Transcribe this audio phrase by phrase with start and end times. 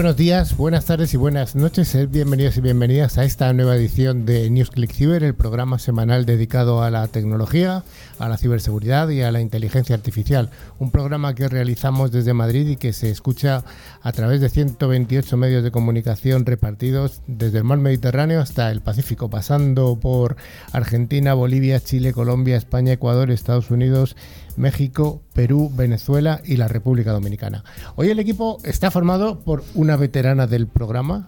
[0.00, 1.94] buenos días, buenas tardes y buenas noches.
[2.10, 6.90] Bienvenidos y bienvenidas a esta nueva edición de NewsClick Cyber, el programa semanal dedicado a
[6.90, 7.84] la tecnología,
[8.18, 10.48] a la ciberseguridad y a la inteligencia artificial.
[10.78, 13.62] Un programa que realizamos desde Madrid y que se escucha
[14.00, 19.28] a través de 128 medios de comunicación repartidos desde el mar Mediterráneo hasta el Pacífico,
[19.28, 20.36] pasando por
[20.72, 24.16] Argentina, Bolivia, Chile, Colombia, España, Ecuador, Estados Unidos
[24.60, 27.64] México, Perú, Venezuela y la República Dominicana.
[27.96, 31.26] Hoy el equipo está formado por una veterana del programa,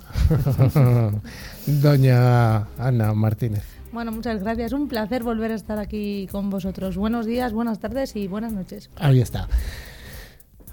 [1.67, 3.65] doña Ana Martínez.
[3.93, 4.73] Bueno, muchas gracias.
[4.73, 6.97] Un placer volver a estar aquí con vosotros.
[6.97, 8.91] Buenos días, buenas tardes y buenas noches.
[8.97, 9.49] Ahí está.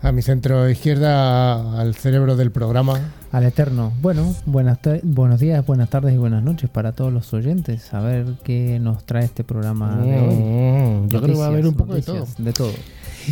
[0.01, 3.11] A mi centro izquierda, al cerebro del programa.
[3.33, 3.91] Al eterno.
[4.01, 7.93] Bueno, buenas buenos días, buenas tardes y buenas noches para todos los oyentes.
[7.93, 10.35] A ver qué nos trae este programa de hoy.
[10.35, 12.25] Mm, yo creo que va a haber un poco de todo.
[12.37, 12.71] De todo.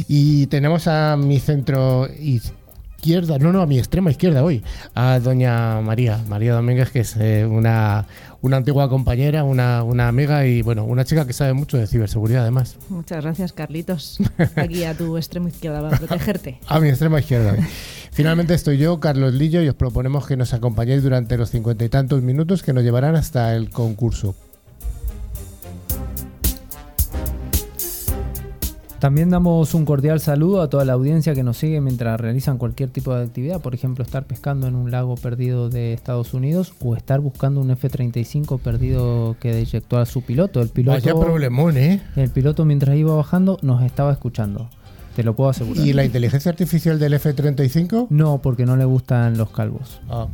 [0.09, 2.41] Y tenemos a mi centro izquierda,
[3.39, 4.63] no, no, a mi extrema izquierda hoy,
[4.93, 8.05] a doña María, María Domínguez, que es eh, una,
[8.41, 12.43] una antigua compañera, una, una, amiga y bueno, una chica que sabe mucho de ciberseguridad
[12.43, 12.77] además.
[12.89, 14.19] Muchas gracias, Carlitos.
[14.55, 16.59] Aquí a tu extremo izquierda para protegerte.
[16.67, 17.55] a mi extrema izquierda.
[18.11, 21.89] Finalmente estoy yo, Carlos Lillo, y os proponemos que nos acompañéis durante los cincuenta y
[21.89, 24.35] tantos minutos que nos llevarán hasta el concurso.
[28.99, 32.89] También damos un cordial saludo a toda la audiencia que nos sigue mientras realizan cualquier
[32.89, 36.95] tipo de actividad, por ejemplo, estar pescando en un lago perdido de Estados Unidos o
[36.95, 40.61] estar buscando un F-35 perdido que deyectó a su piloto.
[40.61, 42.01] El piloto, Vaya problemón, ¿eh?
[42.15, 44.67] El piloto mientras iba bajando nos estaba escuchando.
[45.15, 45.85] Te lo puedo asegurar.
[45.85, 48.07] ¿Y la inteligencia artificial del F-35?
[48.09, 49.99] No, porque no le gustan los calvos.
[50.09, 50.27] Ah.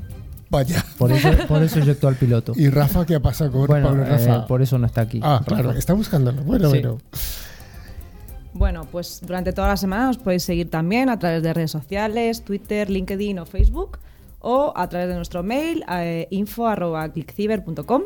[0.49, 0.85] Vaya.
[0.97, 2.53] Por eso, por eso eyectó al piloto.
[2.55, 4.35] ¿Y Rafa qué pasa con bueno, Pablo Rafa?
[4.35, 5.19] Eh, por eso no está aquí.
[5.21, 6.43] Ah, claro, está buscándolo.
[6.43, 6.79] Bueno, Sí.
[6.79, 6.99] bueno.
[8.53, 12.43] Bueno, pues durante toda la semana os podéis seguir también a través de redes sociales,
[12.43, 13.97] Twitter, LinkedIn o Facebook
[14.39, 18.03] o a través de nuestro mail eh, info@clickciber.com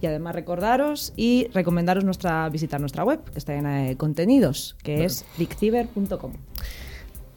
[0.00, 5.04] y además recordaros y recomendaros nuestra visitar nuestra web que está llena de contenidos, que
[5.04, 6.32] es clickciber.com.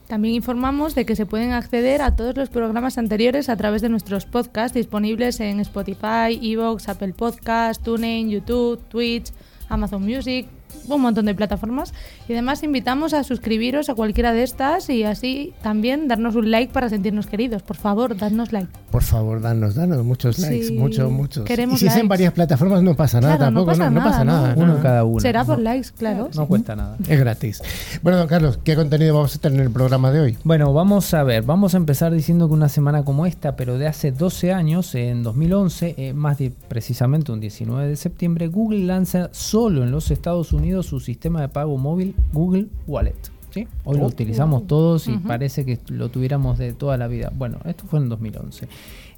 [0.08, 3.90] También informamos de que se pueden acceder a todos los programas anteriores a través de
[3.90, 9.30] nuestros podcasts disponibles en Spotify, Evox, Apple Podcasts, TuneIn, YouTube, Twitch,
[9.68, 10.48] Amazon Music,
[10.88, 11.92] un montón de plataformas.
[12.28, 16.72] Y además invitamos a suscribiros a cualquiera de estas y así también darnos un like
[16.72, 17.62] para sentirnos queridos.
[17.62, 18.68] Por favor, dadnos like.
[18.90, 21.44] Por favor, danos, danos muchos Sí, likes, muchos, muchos.
[21.44, 22.08] queremos y si es en likes.
[22.08, 24.54] varias plataformas no pasa nada Claro, no tampoco, pasa no, no pasa nada, nada.
[24.56, 24.62] ¿no?
[24.62, 24.82] Uno no.
[24.82, 25.20] cada uno.
[25.20, 26.30] Será por No- likes, claro.
[26.34, 26.96] No cuesta nada.
[27.08, 27.62] Es gratis.
[28.02, 30.36] Bueno, don Carlos, ¿qué contenido vamos a tener en el programa de hoy?
[30.44, 33.86] Bueno, vamos a ver, vamos a empezar diciendo que una semana como esta, pero de
[33.86, 39.28] hace 12 años, en 2011, eh, más de precisamente un 19 de septiembre, Google lanza
[39.32, 43.14] solo en los Estados Unidos su sistema de pago móvil Google Wallet.
[43.50, 43.66] ¿sí?
[43.84, 44.08] Hoy lo Oh.
[44.08, 47.32] utilizamos todos y parece que lo tuviéramos de toda la vida.
[47.34, 48.68] Bueno, esto fue en 2011.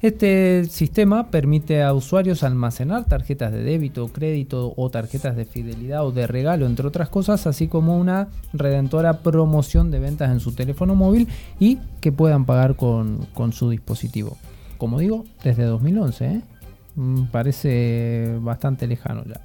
[0.01, 6.11] Este sistema permite a usuarios almacenar tarjetas de débito, crédito o tarjetas de fidelidad o
[6.11, 10.95] de regalo, entre otras cosas, así como una redentora promoción de ventas en su teléfono
[10.95, 11.27] móvil
[11.59, 14.37] y que puedan pagar con, con su dispositivo.
[14.79, 16.41] Como digo, desde 2011, ¿eh?
[16.95, 19.41] Mm, parece bastante lejano ya.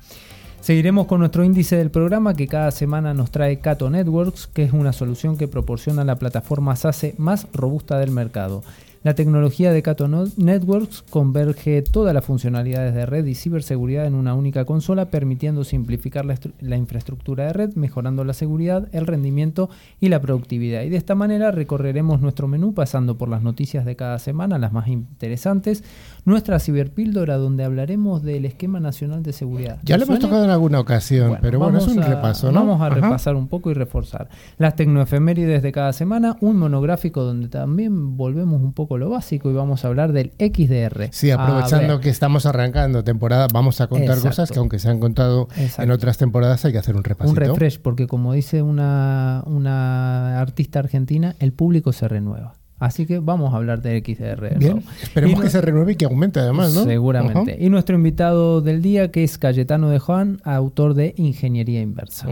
[0.67, 4.73] Seguiremos con nuestro índice del programa que cada semana nos trae Cato Networks, que es
[4.73, 8.65] una solución que proporciona la plataforma SASE más robusta del mercado.
[9.07, 14.35] La tecnología de Cato Networks converge todas las funcionalidades de red y ciberseguridad en una
[14.35, 19.71] única consola, permitiendo simplificar la, estru- la infraestructura de red, mejorando la seguridad, el rendimiento
[20.01, 20.83] y la productividad.
[20.83, 24.73] Y de esta manera recorreremos nuestro menú pasando por las noticias de cada semana, las
[24.73, 25.85] más interesantes,
[26.25, 29.79] nuestra ciberpíldora donde hablaremos del esquema nacional de seguridad.
[29.85, 32.51] Ya ¿Te lo hemos tocado en alguna ocasión, Bueno, pero bueno, es un a- repaso,
[32.51, 32.59] ¿no?
[32.59, 32.95] Vamos a Ajá.
[32.97, 34.29] repasar un poco y reforzar.
[34.59, 39.55] Las tecnoefemérides de cada semana, un monográfico donde también volvemos un poco lo básico y
[39.55, 41.09] vamos a hablar del XDR.
[41.13, 44.29] Sí, aprovechando que estamos arrancando temporada, vamos a contar Exacto.
[44.29, 45.49] cosas que aunque se han contado
[45.79, 47.31] en otras temporadas hay que hacer un repasito.
[47.31, 52.56] un refresh, porque como dice una, una artista argentina, el público se renueva.
[52.79, 54.41] Así que vamos a hablar del XDR.
[54.51, 54.91] de Bien, nuevo.
[55.03, 56.85] esperemos Y que se renueve y que aumente además, ¿no?
[56.85, 57.57] Seguramente.
[57.59, 62.29] Y nuestro invitado del día, que es Cayetano de Juan, autor de Ingeniería Inversa.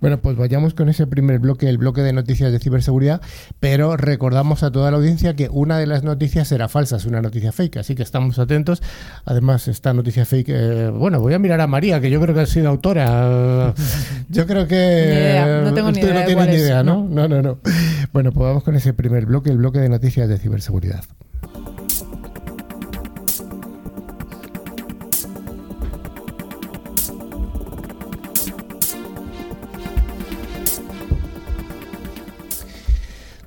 [0.00, 3.22] Bueno, pues vayamos con ese primer bloque, el bloque de noticias de ciberseguridad,
[3.60, 7.22] pero recordamos a toda la audiencia que una de las noticias era falsa, es una
[7.22, 8.82] noticia fake, así que estamos atentos.
[9.24, 12.40] Además, esta noticia fake, eh, bueno, voy a mirar a María, que yo creo que
[12.42, 13.74] ha sido autora.
[14.28, 14.74] Yo creo que...
[14.74, 17.06] Ni idea, no tengo ni idea no tienes cuál ni idea, ¿no?
[17.08, 17.28] no.
[17.28, 17.58] No, no, no.
[18.12, 21.02] Bueno, pues vamos con ese primer bloque, el bloque de noticias de ciberseguridad.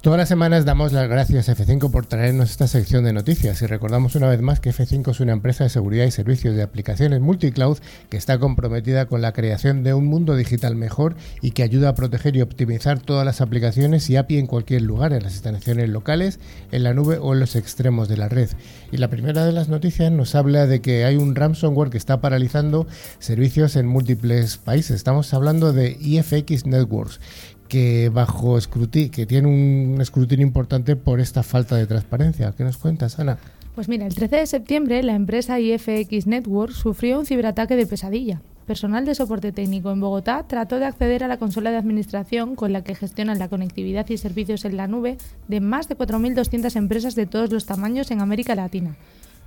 [0.06, 3.66] Todas las semanas damos las gracias a F5 por traernos esta sección de noticias y
[3.66, 7.22] recordamos una vez más que F5 es una empresa de seguridad y servicios de aplicaciones
[7.22, 11.90] multicloud que está comprometida con la creación de un mundo digital mejor y que ayuda
[11.90, 15.90] a proteger y optimizar todas las aplicaciones y API en cualquier lugar, en las instalaciones
[15.90, 16.40] locales,
[16.72, 18.52] en la nube o en los extremos de la red.
[18.92, 22.22] Y la primera de las noticias nos habla de que hay un ransomware que está
[22.22, 22.86] paralizando
[23.18, 24.98] servicios en múltiples países.
[24.98, 27.20] Estamos hablando de IFX Networks
[27.68, 32.54] que bajo escrutinio, que tiene un escrutinio importante por esta falta de transparencia.
[32.56, 33.38] ¿Qué nos cuentas, Ana?
[33.76, 38.42] Pues mira, el 13 de septiembre la empresa IFX Network sufrió un ciberataque de pesadilla.
[38.66, 42.74] Personal de soporte técnico en Bogotá trató de acceder a la consola de administración con
[42.74, 47.16] la que gestionan la conectividad y servicios en la nube de más de 4.200 empresas
[47.16, 48.96] de todos los tamaños en América Latina,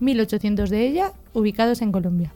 [0.01, 2.33] 1.800 de ellas ubicados en Colombia.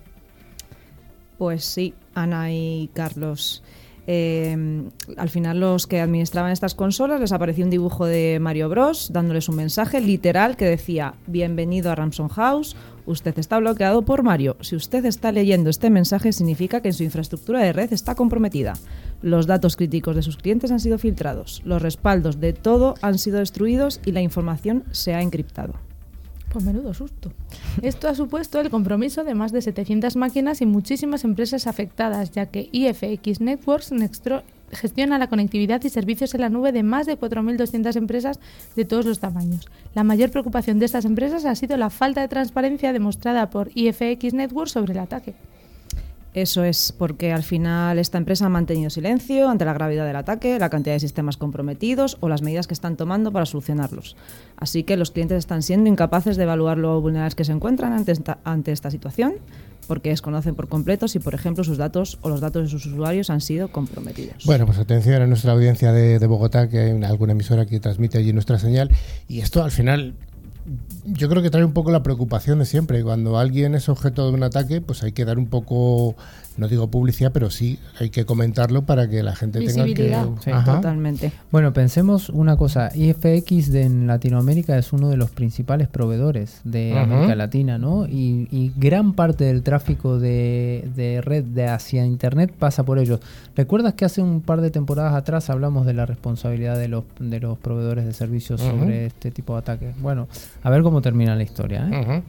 [1.38, 3.62] Pues sí, Ana y Carlos.
[4.06, 4.82] Eh,
[5.16, 9.49] al final los que administraban estas consolas les apareció un dibujo de Mario Bros dándoles
[9.49, 12.75] un mensaje literal que decía bienvenido a Ramson House,
[13.06, 14.56] usted está bloqueado por Mario.
[14.60, 18.75] Si usted está leyendo este mensaje significa que su infraestructura de red está comprometida.
[19.22, 23.38] Los datos críticos de sus clientes han sido filtrados, los respaldos de todo han sido
[23.38, 25.75] destruidos y la información se ha encriptado.
[26.52, 27.32] Pues menudo susto.
[27.81, 32.44] Esto ha supuesto el compromiso de más de 700 máquinas y muchísimas empresas afectadas, ya
[32.46, 33.90] que IFX Networks
[34.70, 38.38] gestiona la conectividad y servicios en la nube de más de 4.200 empresas
[38.76, 39.66] de todos los tamaños.
[39.94, 44.34] La mayor preocupación de estas empresas ha sido la falta de transparencia demostrada por IFX
[44.34, 45.34] Networks sobre el ataque.
[46.34, 50.58] Eso es porque al final esta empresa ha mantenido silencio ante la gravedad del ataque,
[50.58, 54.17] la cantidad de sistemas comprometidos o las medidas que están tomando para solucionarlos.
[54.56, 58.73] Así que los clientes están siendo incapaces de evaluar lo vulnerables que se encuentran ante
[58.73, 59.34] esta, situación
[59.88, 63.28] porque desconocen por completo si, por ejemplo, sus datos o los datos de sus usuarios
[63.28, 64.44] han sido comprometidos.
[64.46, 68.17] Bueno, pues atención a nuestra audiencia de, de Bogotá, que hay alguna emisora que transmite
[68.17, 68.90] allí nuestra señal.
[69.28, 70.14] Y esto al final
[71.04, 73.02] yo creo que trae un poco la preocupación de siempre.
[73.02, 76.14] Cuando alguien es objeto de un ataque, pues hay que dar un poco,
[76.56, 80.16] no digo publicidad, pero sí hay que comentarlo para que la gente tenga que.
[80.40, 81.32] Sí, totalmente.
[81.50, 86.99] Bueno, pensemos una cosa: IFX de en Latinoamérica es uno de los principales proveedores de
[86.99, 88.06] América Latina, ¿no?
[88.06, 93.20] Y, gran parte del tráfico de, de, red de hacia Internet pasa por ellos.
[93.54, 97.40] ¿Recuerdas que hace un par de temporadas atrás hablamos de la responsabilidad de los, de
[97.40, 100.00] los proveedores de servicios sobre este tipo de ataques?
[100.00, 100.28] Bueno,
[100.62, 101.88] a ver cómo termina la historia.
[101.90, 102.22] ¿eh?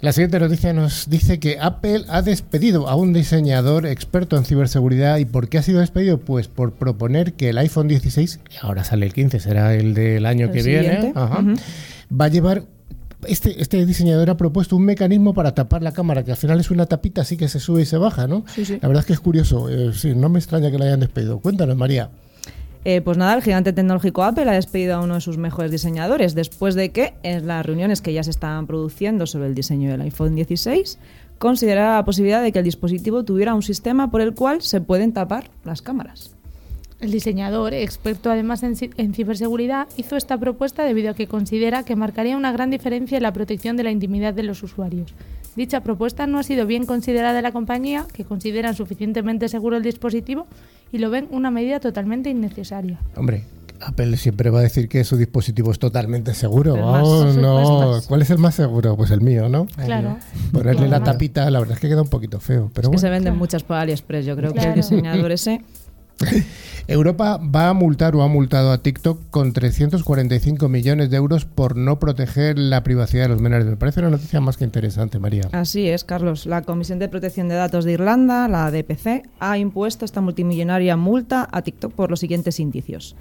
[0.00, 5.18] La siguiente noticia nos dice que Apple ha despedido a un diseñador experto en ciberseguridad.
[5.18, 6.18] ¿Y por qué ha sido despedido?
[6.18, 10.50] Pues por proponer que el iPhone 16, ahora sale el 15, será el del año
[10.50, 12.64] que viene, va a llevar
[13.26, 16.70] este, este, diseñador ha propuesto un mecanismo para tapar la cámara, que al final es
[16.70, 18.44] una tapita así que se sube y se baja, ¿no?
[18.80, 19.68] La verdad es que es curioso.
[19.68, 21.38] Eh, sí, no me extraña que lo hayan despedido.
[21.38, 22.10] Cuéntanos, María.
[22.84, 26.34] Eh, pues nada, el gigante tecnológico Apple ha despedido a uno de sus mejores diseñadores
[26.34, 30.00] después de que en las reuniones que ya se estaban produciendo sobre el diseño del
[30.00, 30.98] iPhone 16
[31.38, 35.12] considerara la posibilidad de que el dispositivo tuviera un sistema por el cual se pueden
[35.12, 36.34] tapar las cámaras.
[37.00, 41.96] El diseñador, experto además en, en, ciberseguridad, hizo esta propuesta debido a que considera que
[41.96, 45.12] marcaría una gran diferencia en la protección de la intimidad de los usuarios.
[45.56, 49.82] Dicha propuesta no ha sido bien considerada de la compañía, que consideran suficientemente seguro el
[49.82, 50.46] dispositivo
[50.92, 52.98] y lo ven una medida totalmente innecesaria.
[53.16, 53.44] Hombre,
[53.80, 56.74] Apple siempre va a decir que su dispositivo es totalmente seguro.
[56.74, 58.00] Oh, no.
[58.06, 58.96] ¿Cuál es el más seguro?
[58.96, 59.66] Pues el mío, ¿no?
[59.66, 60.18] Claro.
[60.52, 62.70] Ponerle la tapita, la verdad es que queda un poquito feo.
[62.72, 64.24] Pero es que se venden muchas por AliExpress.
[64.24, 65.62] Yo creo que el diseñador ese
[66.88, 71.76] Europa va a multar o ha multado a TikTok con 345 millones de euros por
[71.76, 73.66] no proteger la privacidad de los menores.
[73.66, 75.48] Me parece una noticia más que interesante, María.
[75.52, 76.46] Así es, Carlos.
[76.46, 81.48] La Comisión de Protección de Datos de Irlanda, la DPC, ha impuesto esta multimillonaria multa
[81.50, 83.14] a TikTok por los siguientes indicios.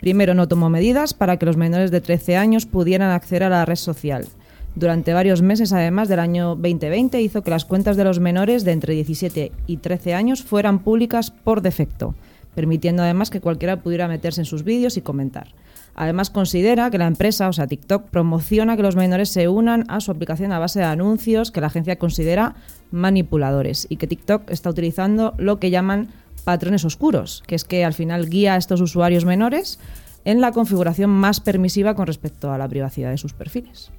[0.00, 3.64] Primero, no tomó medidas para que los menores de 13 años pudieran acceder a la
[3.64, 4.26] red social.
[4.74, 8.72] Durante varios meses, además del año 2020, hizo que las cuentas de los menores de
[8.72, 12.14] entre 17 y 13 años fueran públicas por defecto
[12.54, 15.48] permitiendo además que cualquiera pudiera meterse en sus vídeos y comentar.
[15.94, 20.00] Además, considera que la empresa, o sea, TikTok, promociona que los menores se unan a
[20.00, 22.56] su aplicación a base de anuncios que la agencia considera
[22.90, 26.08] manipuladores y que TikTok está utilizando lo que llaman
[26.44, 29.78] patrones oscuros, que es que al final guía a estos usuarios menores
[30.24, 33.90] en la configuración más permisiva con respecto a la privacidad de sus perfiles.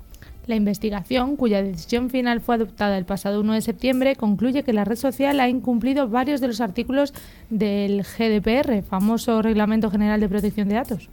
[0.48, 4.86] La investigación, cuya decisión final fue adoptada el pasado 1 de septiembre, concluye que la
[4.86, 7.14] red social ha incumplido varios de los artículos
[7.50, 11.10] del GDPR, famoso Reglamento General de Protección de Datos.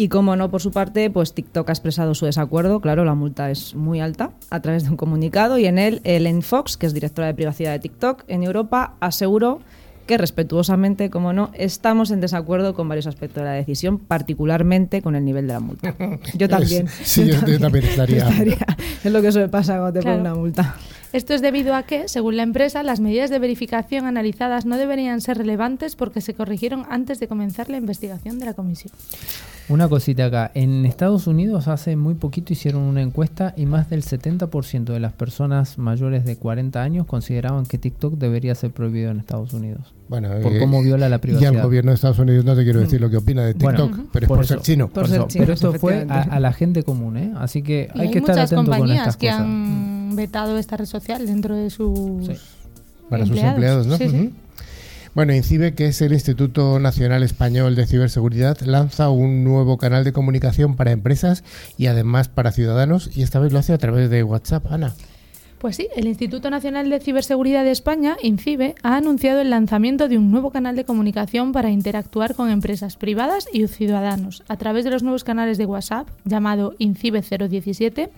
[0.00, 3.50] Y como no, por su parte, pues TikTok ha expresado su desacuerdo, claro, la multa
[3.50, 6.94] es muy alta, a través de un comunicado y en él Ellen Fox, que es
[6.94, 9.58] directora de privacidad de TikTok en Europa, aseguró
[10.08, 15.14] que respetuosamente, como no, estamos en desacuerdo con varios aspectos de la decisión, particularmente con
[15.14, 15.94] el nivel de la multa.
[16.34, 16.88] Yo también.
[16.88, 18.26] Sí, yo, yo también estaría.
[19.04, 20.18] Es lo que suele pasar cuando te Claro.
[20.18, 20.74] ponen una multa.
[21.12, 25.20] Esto es debido a que, según la empresa, las medidas de verificación analizadas no deberían
[25.22, 28.92] ser relevantes porque se corrigieron antes de comenzar la investigación de la comisión.
[29.70, 30.50] Una cosita acá.
[30.54, 35.12] En Estados Unidos hace muy poquito hicieron una encuesta y más del 70% de las
[35.14, 39.94] personas mayores de 40 años consideraban que TikTok debería ser prohibido en Estados Unidos.
[40.08, 41.54] Bueno, Por eh, cómo viola la Y privacidad.
[41.56, 44.06] al gobierno de Estados Unidos no te quiero decir lo que opina de TikTok, Bueno,
[44.12, 44.88] pero es por, ser eso, chino.
[44.88, 45.28] Por por ser eso.
[45.28, 47.32] chinos, Pero esto fue a, la gente común, ¿eh?
[47.36, 49.40] Así que Y hay hay, que estar muchas atento con compañías estas que cosas.
[49.42, 52.32] han vetado esta red social dentro de sus Sí.
[53.10, 53.96] para sus empleados, ¿no?
[53.98, 54.32] Sí.
[55.14, 60.12] Bueno, INCIBE, que es el Instituto Nacional Español de Ciberseguridad, lanza un nuevo canal de
[60.12, 61.42] comunicación para empresas
[61.76, 64.94] y además para ciudadanos, y esta vez lo hace a través de WhatsApp, Ana.
[65.58, 70.16] Pues sí, el Instituto Nacional de Ciberseguridad de España, INCIBE, ha anunciado el lanzamiento de
[70.16, 74.90] un nuevo canal de comunicación para interactuar con empresas privadas y ciudadanos a través de
[74.92, 78.08] los nuevos canales de WhatsApp llamado INCIBE 017.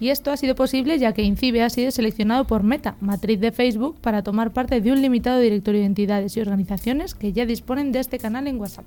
[0.00, 3.52] Y esto ha sido posible ya que INCIBE ha sido seleccionado por Meta, matriz de
[3.52, 7.92] Facebook, para tomar parte de un limitado directorio de entidades y organizaciones que ya disponen
[7.92, 8.86] de este canal en WhatsApp.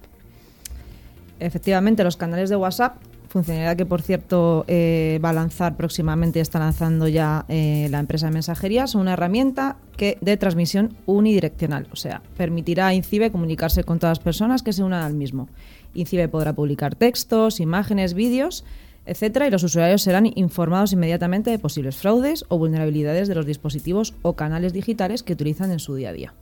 [1.39, 6.59] Efectivamente, los canales de WhatsApp, funcionalidad que por cierto eh, va a lanzar próximamente, está
[6.59, 11.95] lanzando ya eh, la empresa de mensajería, son una herramienta que, de transmisión unidireccional, o
[11.95, 15.49] sea, permitirá a INCIBE comunicarse con todas las personas que se unan al mismo.
[15.93, 18.63] INCIBE podrá publicar textos, imágenes, vídeos,
[19.05, 24.13] etcétera, y los usuarios serán informados inmediatamente de posibles fraudes o vulnerabilidades de los dispositivos
[24.21, 26.33] o canales digitales que utilizan en su día a día.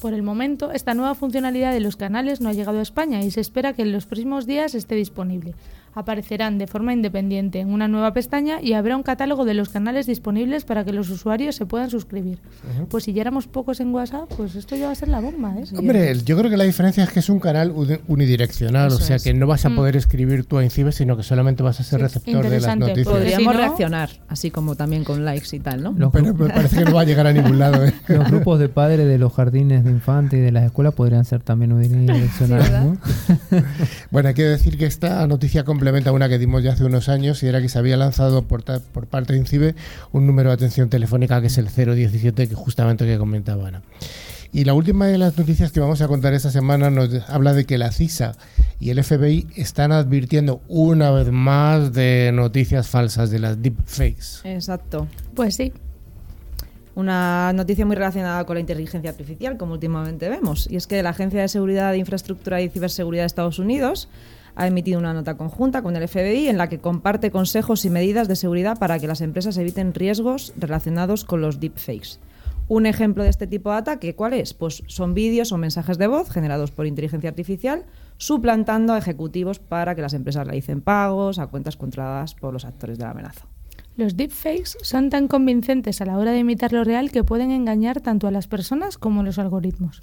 [0.00, 3.32] Por el momento, esta nueva funcionalidad de los canales no ha llegado a España y
[3.32, 5.54] se espera que en los próximos días esté disponible.
[5.98, 10.06] Aparecerán de forma independiente en una nueva pestaña y habrá un catálogo de los canales
[10.06, 12.38] disponibles para que los usuarios se puedan suscribir.
[12.88, 15.54] Pues si ya éramos pocos en WhatsApp, pues esto ya va a ser la bomba,
[15.58, 15.64] ¿eh?
[15.76, 19.00] Hombre, yo creo que la diferencia es que es un canal uni- unidireccional, Eso o
[19.00, 19.24] sea es.
[19.24, 19.74] que no vas a Mm.
[19.76, 22.76] poder escribir tú a INCIBE, sino que solamente vas a ser Sí, receptor de las
[22.76, 23.08] noticias.
[23.08, 25.94] Podríamos si no- reaccionar, así como también con likes y tal, ¿no?
[25.98, 27.84] Los, Pero me parece que no va a llegar a ningún lado.
[27.84, 27.92] ¿eh?
[28.06, 31.42] los grupos de padres de los jardines de infantes y de las escuelas podrían ser
[31.42, 32.70] también unidireccionales.
[32.70, 32.96] ¿no?
[34.12, 37.42] Bueno, hay que decir que esta noticia complementa una que dimos ya hace unos años
[37.42, 39.74] y era que se había lanzado por, por parte de INCIBE
[40.12, 43.80] un número de atención telefónica que es el 017, que justamente que comentaba Ana.
[44.52, 47.64] Y la última de las noticias que vamos a contar esta semana nos habla de
[47.64, 48.34] que la CISA
[48.78, 54.42] y el FBI están advirtiendo una vez más de noticias falsas de las deepfakes.
[54.44, 55.08] Exacto.
[55.34, 55.72] Pues sí.
[56.96, 61.10] Una noticia muy relacionada con la inteligencia artificial, como últimamente vemos, y es que la
[61.10, 64.10] Agencia de Seguridad de Infraestructura y Ciberseguridad de Estados Unidos
[64.58, 68.26] ha emitido una nota conjunta con el FBI en la que comparte consejos y medidas
[68.26, 72.18] de seguridad para que las empresas eviten riesgos relacionados con los deepfakes.
[72.66, 74.54] Un ejemplo de este tipo de ataque, ¿cuál es?
[74.54, 77.86] Pues son vídeos o mensajes de voz generados por inteligencia artificial
[78.16, 82.98] suplantando a ejecutivos para que las empresas realicen pagos a cuentas controladas por los actores
[82.98, 83.46] de la amenaza.
[83.96, 88.00] Los deepfakes son tan convincentes a la hora de imitar lo real que pueden engañar
[88.00, 90.02] tanto a las personas como a los algoritmos.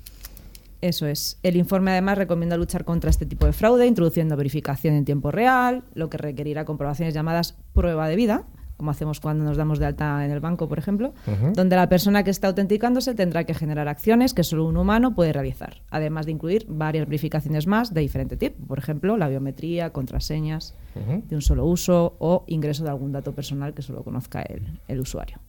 [0.81, 1.39] Eso es.
[1.43, 5.83] El informe además recomienda luchar contra este tipo de fraude, introduciendo verificación en tiempo real,
[5.93, 8.45] lo que requerirá comprobaciones llamadas prueba de vida,
[8.77, 11.13] como hacemos cuando nos damos de alta en el banco, por ejemplo,
[11.53, 15.31] donde la persona que está autenticándose tendrá que generar acciones que solo un humano puede
[15.31, 20.75] realizar, además de incluir varias verificaciones más de diferente tipo, por ejemplo, la biometría, contraseñas
[20.93, 24.99] de un solo uso o ingreso de algún dato personal que solo conozca el, el
[24.99, 25.39] usuario.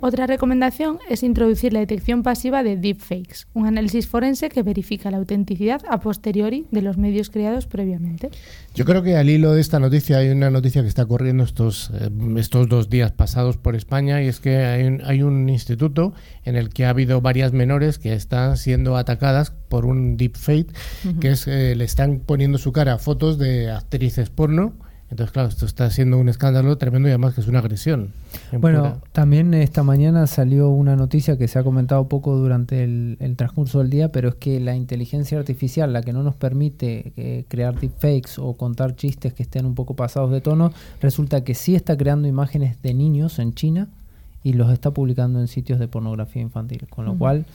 [0.00, 5.16] Otra recomendación es introducir la detección pasiva de deepfakes, un análisis forense que verifica la
[5.16, 8.30] autenticidad a posteriori de los medios creados previamente.
[8.74, 11.90] Yo creo que al hilo de esta noticia hay una noticia que está corriendo estos,
[11.94, 16.12] eh, estos dos días pasados por España y es que hay un, hay un instituto
[16.44, 20.72] en el que ha habido varias menores que están siendo atacadas por un deepfake,
[21.20, 24.74] que es eh, le están poniendo su cara a fotos de actrices porno.
[25.08, 28.10] Entonces, claro, esto está siendo un escándalo tremendo y además que es una agresión.
[28.50, 28.96] en Bueno, pura.
[29.12, 33.78] también esta mañana salió una noticia que se ha comentado poco durante el, el transcurso
[33.78, 37.78] del día, pero es que la inteligencia artificial, la que no nos permite eh, crear
[37.78, 41.96] deepfakes o contar chistes que estén un poco pasados de tono, resulta que sí está
[41.96, 43.88] creando imágenes de niños en China
[44.42, 47.18] y los está publicando en sitios de pornografía infantil, con lo Ujú.
[47.20, 47.46] cual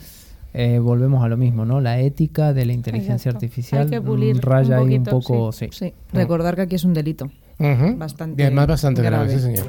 [0.54, 1.80] eh, volvemos a lo mismo, ¿no?
[1.80, 3.38] La ética de la inteligencia Exacto.
[3.46, 5.68] artificial Hay que pulir mm, raya un ahí un poco, sí.
[5.72, 7.30] Sí, recordar que aquí es un delito.
[7.98, 9.40] Bastante y además bastante grave, grave.
[9.40, 9.68] sí, señor.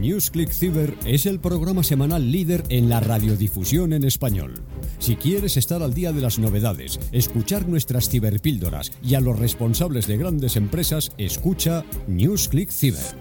[0.00, 4.54] NewsClick Cyber es el programa semanal líder en la radiodifusión en español.
[4.98, 10.06] Si quieres estar al día de las novedades, escuchar nuestras ciberpíldoras y a los responsables
[10.06, 13.19] de grandes empresas, escucha NewsClick Cyber.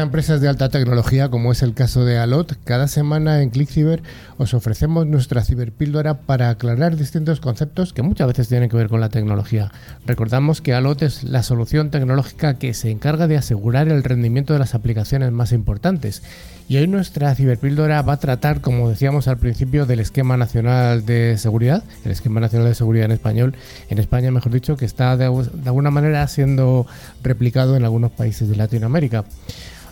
[0.00, 4.02] A empresas de alta tecnología, como es el caso de Alot, cada semana en ClickCiber
[4.38, 9.00] os ofrecemos nuestra ciberpíldora para aclarar distintos conceptos que muchas veces tienen que ver con
[9.00, 9.70] la tecnología.
[10.06, 14.58] Recordamos que Alot es la solución tecnológica que se encarga de asegurar el rendimiento de
[14.58, 16.22] las aplicaciones más importantes.
[16.66, 21.36] Y hoy nuestra ciberpíldora va a tratar, como decíamos al principio, del esquema nacional de
[21.36, 23.54] seguridad, el esquema nacional de seguridad en español,
[23.90, 26.86] en España mejor dicho, que está de, de alguna manera siendo
[27.22, 29.24] replicado en algunos países de Latinoamérica.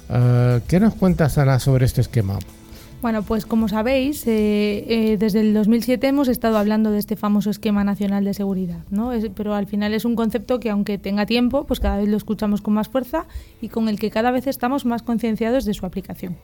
[0.08, 2.38] Uh, ¿Qué nos cuentas, Ana, sobre este esquema?
[3.00, 7.48] Bueno, pues como sabéis, eh, eh, desde el 2007 hemos estado hablando de este famoso
[7.50, 9.12] esquema nacional de seguridad, ¿no?
[9.12, 12.16] Es, pero al final es un concepto que aunque tenga tiempo, pues cada vez lo
[12.16, 13.26] escuchamos con más fuerza
[13.60, 16.36] y con el que cada vez estamos más concienciados de su aplicación.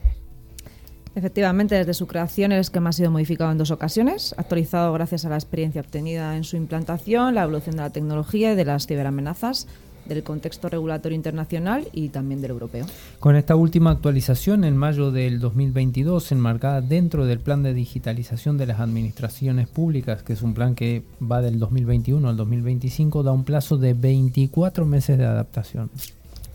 [1.17, 5.31] Efectivamente, desde su creación el esquema ha sido modificado en dos ocasiones, actualizado gracias a
[5.31, 9.67] la experiencia obtenida en su implantación, la evolución de la tecnología y de las ciberamenazas,
[10.07, 12.87] del contexto regulatorio internacional y también del europeo.
[13.21, 18.67] Con esta última actualización, en mayo del 2022, enmarcada dentro del plan de digitalización de
[18.67, 23.45] las administraciones públicas, que es un plan que va del 2021 al 2025, da un
[23.45, 25.91] plazo de 24 meses de adaptación.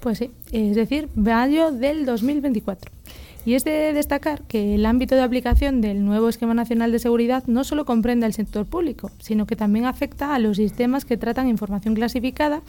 [0.01, 2.91] Pues sí, es decir, mayo del 2024.
[3.45, 7.45] Y es de destacar que el ámbito de aplicación del nuevo Esquema Nacional de Seguridad
[7.47, 11.47] no solo comprende al sector público, sino que también afecta a los sistemas que tratan
[11.47, 12.61] información clasificada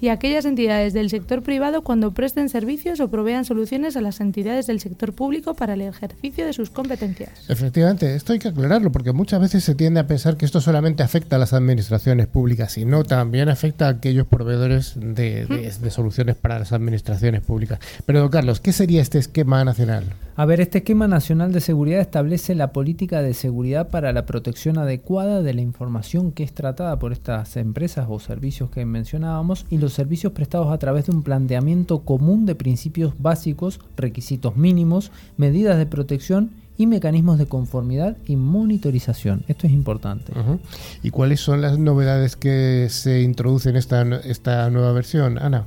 [0.00, 4.66] y aquellas entidades del sector privado cuando presten servicios o provean soluciones a las entidades
[4.66, 7.48] del sector público para el ejercicio de sus competencias.
[7.48, 11.02] Efectivamente, esto hay que aclararlo porque muchas veces se tiende a pensar que esto solamente
[11.02, 15.90] afecta a las administraciones públicas y no también afecta a aquellos proveedores de, de, de
[15.90, 17.78] soluciones para las administraciones públicas.
[18.06, 20.04] Pero, don Carlos, ¿qué sería este esquema nacional?
[20.36, 24.78] A ver, este esquema nacional de seguridad establece la política de seguridad para la protección
[24.78, 29.78] adecuada de la información que es tratada por estas empresas o servicios que mencionábamos y
[29.78, 35.78] los servicios prestados a través de un planteamiento común de principios básicos, requisitos mínimos, medidas
[35.78, 39.44] de protección y mecanismos de conformidad y monitorización.
[39.48, 40.32] Esto es importante.
[40.32, 40.58] Uh -huh.
[41.02, 45.64] ¿Y cuáles son las novedades que se introducen en esta, esta nueva versión, Ana?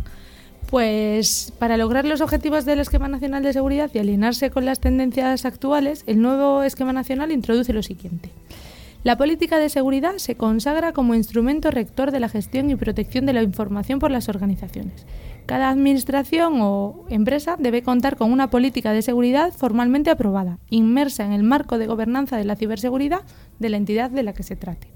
[0.69, 5.43] Pues para lograr los objetivos del Esquema Nacional de Seguridad y alinearse con las tendencias
[5.43, 8.29] actuales, el nuevo Esquema Nacional introduce lo siguiente.
[9.03, 13.33] La política de seguridad se consagra como instrumento rector de la gestión y protección de
[13.33, 15.07] la información por las organizaciones.
[15.47, 21.31] Cada administración o empresa debe contar con una política de seguridad formalmente aprobada, inmersa en
[21.31, 23.23] el marco de gobernanza de la ciberseguridad
[23.57, 24.87] de la entidad de la que se trate.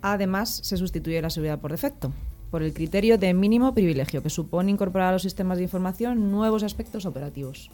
[0.00, 2.12] Además, se sustituye la seguridad por defecto,
[2.50, 6.64] por el criterio de mínimo privilegio, que supone incorporar a los sistemas de información nuevos
[6.64, 7.70] aspectos operativos.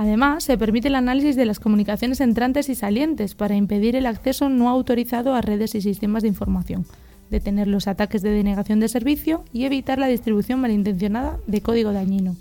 [0.00, 4.48] Además, se permite el análisis de las comunicaciones entrantes y salientes para impedir el acceso
[4.48, 6.86] no autorizado a redes y sistemas de información,
[7.28, 12.34] detener los ataques de denegación de servicio y evitar la distribución malintencionada de código dañino.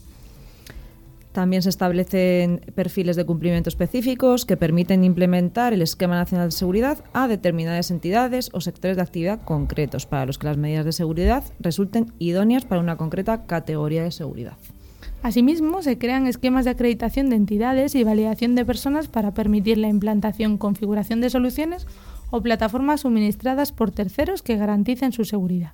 [1.34, 7.04] También se establecen perfiles de cumplimiento específicos que permiten implementar el Esquema Nacional de Seguridad
[7.12, 11.44] a determinadas entidades o sectores de actividad concretos para los que las medidas de seguridad
[11.60, 14.56] resulten idóneas para una concreta categoría de seguridad.
[15.22, 19.90] Asimismo, se crean esquemas de acreditación de entidades y validación de personas para permitir la
[19.90, 21.88] implantación, configuración de soluciones
[22.32, 25.74] o plataformas suministradas por terceros que garanticen su seguridad.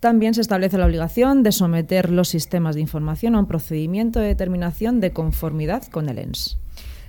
[0.00, 4.28] También se establece la obligación de someter los sistemas de información a un procedimiento de
[4.28, 6.58] determinación de conformidad con el ENS.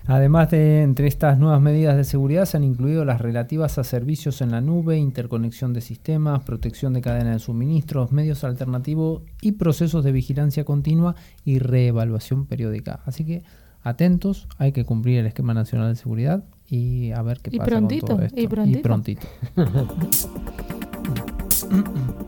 [0.07, 4.41] Además de entre estas nuevas medidas de seguridad se han incluido las relativas a servicios
[4.41, 10.05] en la nube, interconexión de sistemas, protección de cadena de suministros, medios alternativos y procesos
[10.05, 13.01] de vigilancia continua y reevaluación periódica.
[13.05, 13.43] Así que
[13.83, 17.69] atentos, hay que cumplir el esquema nacional de seguridad y a ver qué y pasa
[17.69, 18.39] prontito, con todo esto.
[18.39, 18.79] Y prontito.
[18.79, 19.27] Y prontito.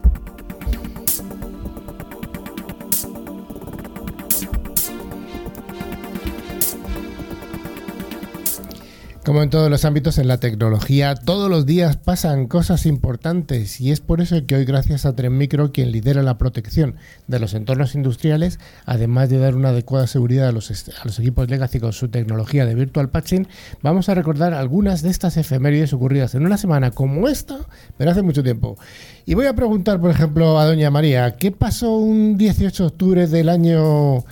[9.25, 13.91] Como en todos los ámbitos en la tecnología, todos los días pasan cosas importantes y
[13.91, 16.95] es por eso que hoy gracias a Tren Micro, quien lidera la protección
[17.27, 21.49] de los entornos industriales, además de dar una adecuada seguridad a los, a los equipos
[21.49, 23.45] legacy con su tecnología de virtual patching,
[23.81, 27.59] vamos a recordar algunas de estas efemérides ocurridas en una semana como esta,
[27.97, 28.77] pero hace mucho tiempo.
[29.25, 33.27] Y voy a preguntar, por ejemplo, a Doña María, ¿qué pasó un 18 de octubre
[33.27, 34.23] del año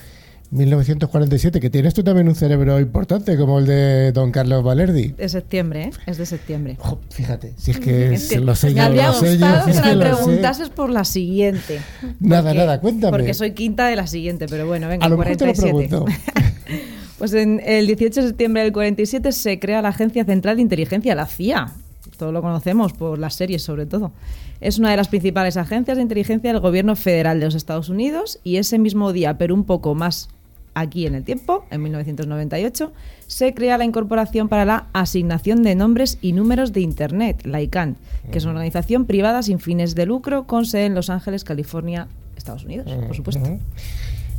[0.51, 5.09] 1947, que tienes tú también un cerebro importante como el de don Carlos Valerdi.
[5.09, 5.91] De septiembre, ¿eh?
[6.05, 6.77] Es de septiembre.
[7.09, 10.89] Fíjate, si es que es, es lo sé Me habría gustado que me preguntases por
[10.89, 11.79] la siguiente.
[12.19, 13.17] Nada, Porque- nada, cuéntame.
[13.17, 15.89] Porque soy quinta de la siguiente, pero bueno, venga, A lo mejor te lo 47.
[15.89, 16.05] pregunto.
[17.17, 21.13] pues en el 18 de septiembre del 47 se crea la Agencia Central de Inteligencia,
[21.13, 21.73] la CIA.
[22.17, 24.11] Todo lo conocemos por las series sobre todo.
[24.59, 28.39] Es una de las principales agencias de inteligencia del gobierno federal de los Estados Unidos
[28.43, 30.29] y ese mismo día, pero un poco más
[30.79, 32.93] aquí en el tiempo, en 1998,
[33.27, 37.97] se crea la Incorporación para la Asignación de Nombres y Números de Internet, la ICANN,
[38.31, 42.07] que es una organización privada sin fines de lucro con sede en Los Ángeles, California,
[42.35, 43.43] Estados Unidos, por supuesto.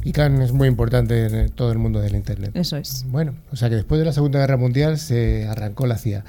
[0.04, 2.52] ICANN es muy importante en todo el mundo del Internet.
[2.54, 3.04] Eso es.
[3.08, 6.24] Bueno, o sea que después de la Segunda Guerra Mundial se arrancó la CIA.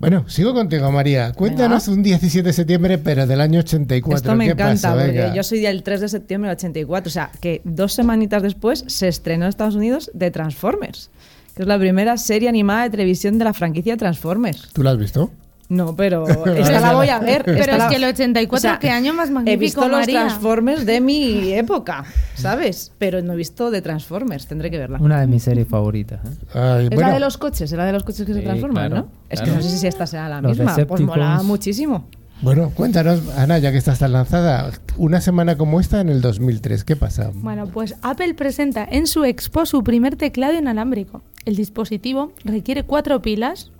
[0.00, 1.32] Bueno, sigo contigo, María.
[1.34, 4.16] Cuéntanos un 17 de septiembre, pero del año 84.
[4.16, 5.04] Esto me ¿Qué encanta, pasa?
[5.04, 7.08] porque yo soy del 3 de septiembre del 84.
[7.08, 11.10] O sea, que dos semanitas después se estrenó en Estados Unidos The Transformers,
[11.54, 14.70] que es la primera serie animada de televisión de la franquicia Transformers.
[14.72, 15.30] ¿Tú lo has visto?
[15.70, 17.42] No, pero esta la voy a ver.
[17.44, 20.06] Pero es la- que el 84, o sea, qué año más magnífico, He visto los.
[20.06, 22.04] Transformers de mi época,
[22.34, 22.92] ¿sabes?
[22.98, 24.98] Pero no he visto de Transformers, tendré que verla.
[25.00, 26.20] Una de mis series favoritas.
[26.26, 26.36] ¿eh?
[26.54, 28.88] Ay, Es bueno, la de los coches, es la de los coches que se transforman,
[28.90, 29.12] claro, ¿no?
[29.30, 30.76] Es que no sé si esta será la Los misma.
[30.86, 32.04] Pues mola muchísimo.
[32.42, 36.82] bueno, cuéntanos, Ana, ya que estás tan lanzada, una semana como esta en el 2003,
[36.82, 37.30] ¿qué pasa?
[37.32, 41.22] Bueno, pues Apple presenta en su Expo su primer teclado inalámbrico.
[41.44, 43.70] El dispositivo requiere cuatro pilas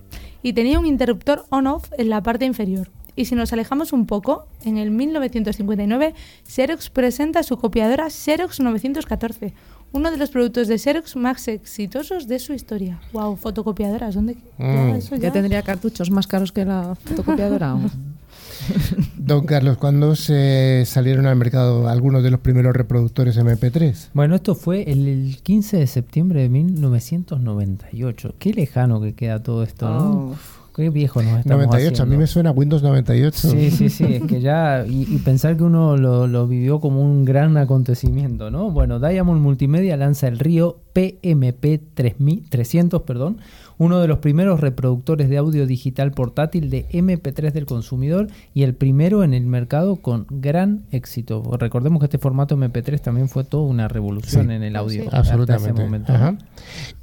[0.43, 2.91] y tenía un interruptor on-off en la parte inferior.
[3.17, 6.15] Y si nos alejamos un poco, en el 1959
[6.49, 9.53] Xerox presenta su copiadora Xerox 914,
[9.93, 13.01] uno de los productos de Xerox más exitosos de su historia.
[13.13, 14.95] Wow, fotocopiadoras, ¿dónde Mm.
[14.95, 17.77] eso Ya tendría cartuchos más caros que la fotocopiadora.
[19.17, 24.09] Don Carlos, ¿cuándo se salieron al mercado algunos de los primeros reproductores MP3?
[24.15, 28.35] Bueno, esto fue el, el 15 de septiembre de 1998.
[28.39, 30.11] Qué lejano que queda todo esto, ¿no?
[30.11, 30.31] Oh.
[30.31, 32.17] Uf, Qué viejo nos estamos 98, a mí haciendo.
[32.19, 33.49] me suena Windows 98.
[33.51, 37.03] Sí, sí, sí, es que ya, y, y pensar que uno lo, lo vivió como
[37.03, 38.71] un gran acontecimiento, ¿no?
[38.71, 43.39] Bueno, Diamond Multimedia lanza el Río PMP 3000 300, perdón,
[43.81, 48.75] uno de los primeros reproductores de audio digital portátil de MP3 del consumidor y el
[48.75, 51.43] primero en el mercado con gran éxito.
[51.59, 54.53] Recordemos que este formato MP3 también fue toda una revolución Sí.
[54.53, 55.01] en el audio.
[55.05, 55.07] Sí.
[55.07, 55.83] hasta ese Absolutamente.
[55.83, 56.13] momento.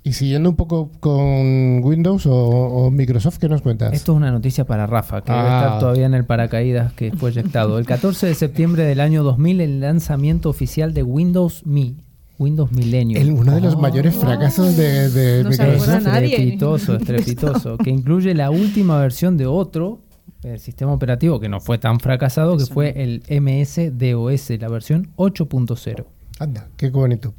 [0.04, 3.92] Y siguiendo un poco con Windows o, o Microsoft, ¿qué nos cuentas?
[3.94, 5.64] Esto es una noticia para Rafa, que debe Ah.
[5.64, 7.80] estar todavía en el paracaídas que fue eyectado.
[7.80, 11.96] El 14 de septiembre del año 2000, el lanzamiento oficial de Windows Me,
[12.40, 13.22] Windows Millennium.
[13.22, 13.80] El- uno de los Oh.
[13.80, 16.08] mayores fracasos de, de No se Microsoft.
[16.08, 17.78] Estrepitoso, estrepitoso.
[17.78, 20.00] que incluye la última versión de otro
[20.44, 26.06] el sistema operativo que no fue tan fracasado, que fue el MS-DOS, la versión 8.0.
[26.40, 27.34] Anda, qué bonito.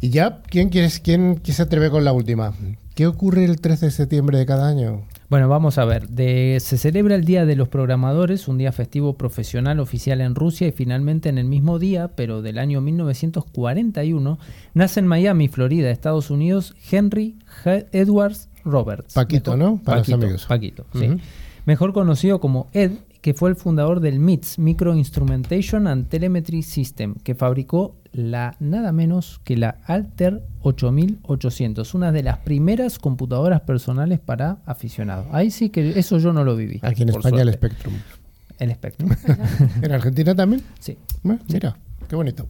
[0.00, 2.54] Y ya, ¿quién, quieres, ¿quién quién se atreve con la última?
[2.98, 5.02] ¿Qué ocurre el 13 de septiembre de cada año?
[5.30, 6.08] Bueno, vamos a ver.
[6.08, 10.66] De- se celebra el Día de los Programadores, un día festivo profesional oficial en Rusia
[10.66, 14.40] y finalmente en el mismo día, pero del año 1941,
[14.74, 17.36] nace en Miami, Florida, Estados Unidos, Henry.
[17.92, 19.14] Edwards Roberts.
[19.14, 19.80] Paquito, ¿no?
[19.84, 21.18] Para los Paquito, sí.
[21.66, 27.14] Mejor conocido como Ed, que fue el fundador del MITS, Micro Instrumentation and Telemetry System,
[27.16, 34.20] que fabricó la nada menos que la Alter 8800, una de las primeras computadoras personales
[34.20, 35.26] para aficionados.
[35.32, 36.80] Ahí sí que eso yo no lo viví.
[36.82, 37.52] Aquí en España el.
[37.52, 37.94] Spectrum.
[38.58, 39.10] El Spectrum.
[39.82, 40.62] ¿En Argentina también?
[40.80, 40.96] sí.
[41.22, 41.76] Mira,
[42.08, 42.48] qué bonito.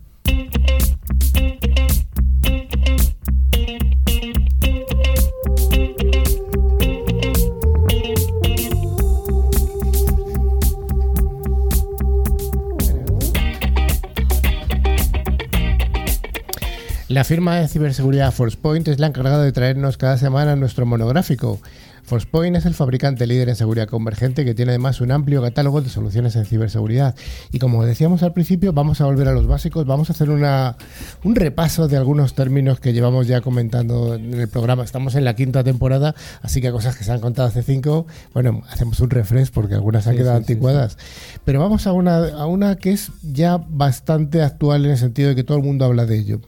[17.09, 21.59] La firma de ciberseguridad ForcePoint es la encargada de traernos cada semana nuestro monográfico.
[22.03, 25.89] ForcePoint es el fabricante líder en seguridad convergente que tiene además un amplio catálogo de
[25.89, 27.15] soluciones en ciberseguridad.
[27.51, 30.77] Y como decíamos al principio, vamos a volver a los básicos, vamos a hacer una,
[31.25, 34.85] un repaso de algunos términos que llevamos ya comentando en el programa.
[34.85, 38.63] Estamos en la quinta temporada, así que cosas que se han contado hace cinco, bueno,
[38.71, 40.99] hacemos un refresh porque algunas han Sí, quedado sí, sí, anticuadas.
[41.47, 45.37] Pero vamos a una, a una que es ya bastante actual en el sentido de
[45.37, 46.41] que todo el mundo habla de ello.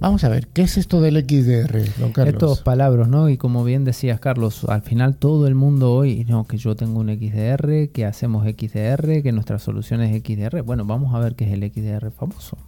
[0.00, 2.34] Vamos a ver, ¿qué es esto del XDR, don Carlos?
[2.34, 3.28] Estos palabras, ¿no?
[3.28, 7.00] Y como bien decías, Carlos, al final todo el mundo hoy, no, que yo tengo
[7.00, 10.62] un XDR, que hacemos XDR, que nuestra solución es XDR.
[10.62, 12.58] Bueno, vamos a ver qué es el XDR famoso,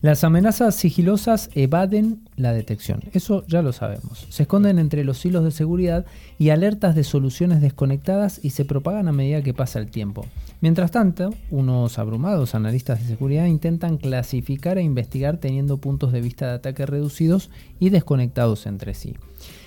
[0.00, 4.26] Las amenazas sigilosas evaden la detección, eso ya lo sabemos.
[4.28, 6.04] Se esconden entre los hilos de seguridad
[6.38, 10.26] y alertas de soluciones desconectadas y se propagan a medida que pasa el tiempo.
[10.60, 16.46] Mientras tanto, unos abrumados analistas de seguridad intentan clasificar e investigar teniendo puntos de vista
[16.46, 19.14] de ataque reducidos y desconectados entre sí.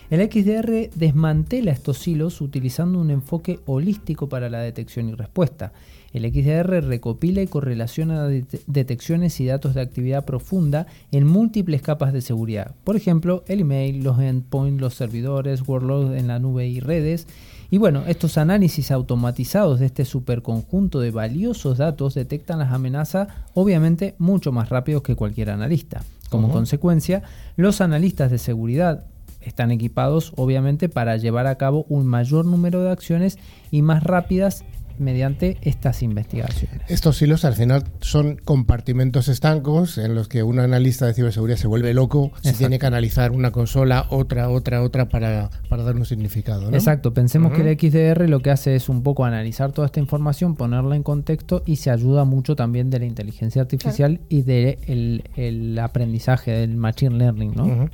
[0.10, 5.74] El XDR desmantela estos hilos utilizando un enfoque holístico para la detección y respuesta.
[6.14, 12.22] El XDR recopila y correlaciona detecciones y datos de actividad profunda en múltiples capas de
[12.22, 12.76] seguridad.
[12.84, 17.28] Por ejemplo, el email, los endpoints, los servidores, workloads en la nube y redes.
[17.70, 24.16] Y bueno, estos análisis automatizados de este superconjunto de valiosos datos detectan las amenazas obviamente
[24.18, 26.04] mucho más rápidos que cualquier analista.
[26.30, 27.24] Como consecuencia,
[27.56, 29.06] los analistas de seguridad
[29.42, 33.38] están equipados obviamente para llevar a cabo un mayor número de acciones
[33.72, 34.66] y más rápidas
[35.00, 36.82] mediante estas investigaciones.
[36.88, 41.68] Estos hilos al final son compartimentos estancos en los que un analista de ciberseguridad se
[41.68, 46.06] vuelve loco si tiene que analizar una consola, otra, otra, otra para, para dar un
[46.06, 46.70] significado.
[46.72, 50.56] Exacto, pensemos que el XDR lo que hace es un poco analizar toda esta información,
[50.56, 55.80] ponerla en contexto y se ayuda mucho también de la inteligencia artificial y del el
[55.80, 57.54] aprendizaje, del machine learning.
[57.56, 57.90] ¿no?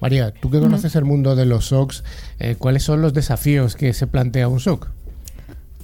[0.00, 2.04] María, tú que conoces el mundo de los SOCs,
[2.38, 4.90] eh, ¿cuáles son los desafíos que se plantea un SOC?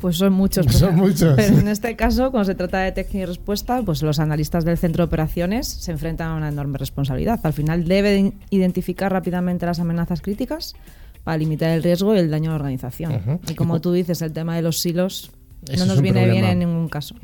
[0.04, 0.66] Pues son muchos.
[0.66, 1.34] Son muchos.
[1.34, 4.76] Pero en este caso, cuando se trata de detección y respuesta, pues los analistas del
[4.76, 7.40] centro de operaciones se enfrentan a una enorme responsabilidad.
[7.42, 10.74] Al final deben identificar rápidamente las amenazas críticas
[11.22, 13.40] para limitar el riesgo y el daño a la organización.
[13.48, 15.30] Y como tú dices, el tema de los silos
[15.78, 17.14] no nos viene bien en ningún caso.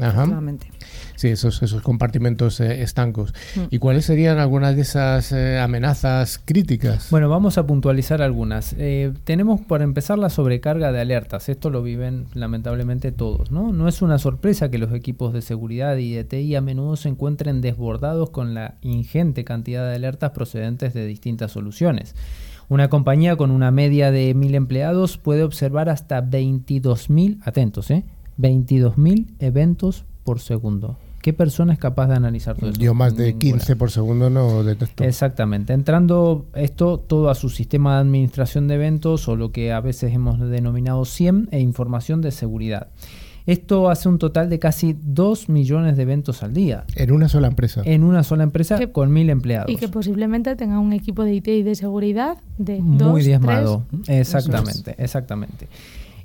[1.16, 3.34] Sí, esos, esos compartimentos eh, estancos.
[3.54, 3.60] Mm.
[3.70, 7.08] ¿Y cuáles serían algunas de esas eh, amenazas críticas?
[7.10, 8.74] Bueno, vamos a puntualizar algunas.
[8.78, 11.48] Eh, tenemos por empezar la sobrecarga de alertas.
[11.48, 13.50] Esto lo viven lamentablemente todos.
[13.50, 13.72] ¿no?
[13.72, 17.10] no es una sorpresa que los equipos de seguridad y de TI a menudo se
[17.10, 22.14] encuentren desbordados con la ingente cantidad de alertas procedentes de distintas soluciones.
[22.70, 28.04] Una compañía con una media de mil empleados puede observar hasta 22.000, atentos, ¿eh?
[28.40, 30.96] 22.000 eventos por segundo.
[31.22, 32.80] ¿Qué persona es capaz de analizar todo esto?
[32.80, 35.04] Yo más de 15 por segundo no detecto.
[35.04, 35.74] Exactamente.
[35.74, 40.14] Entrando esto todo a su sistema de administración de eventos o lo que a veces
[40.14, 42.88] hemos denominado SIEM e información de seguridad.
[43.46, 46.84] Esto hace un total de casi 2 millones de eventos al día.
[46.94, 47.82] En una sola empresa.
[47.84, 49.70] En una sola empresa con mil empleados.
[49.70, 53.84] Y que posiblemente tenga un equipo de IT y de seguridad de Muy diezmado.
[54.06, 55.68] Exactamente, exactamente.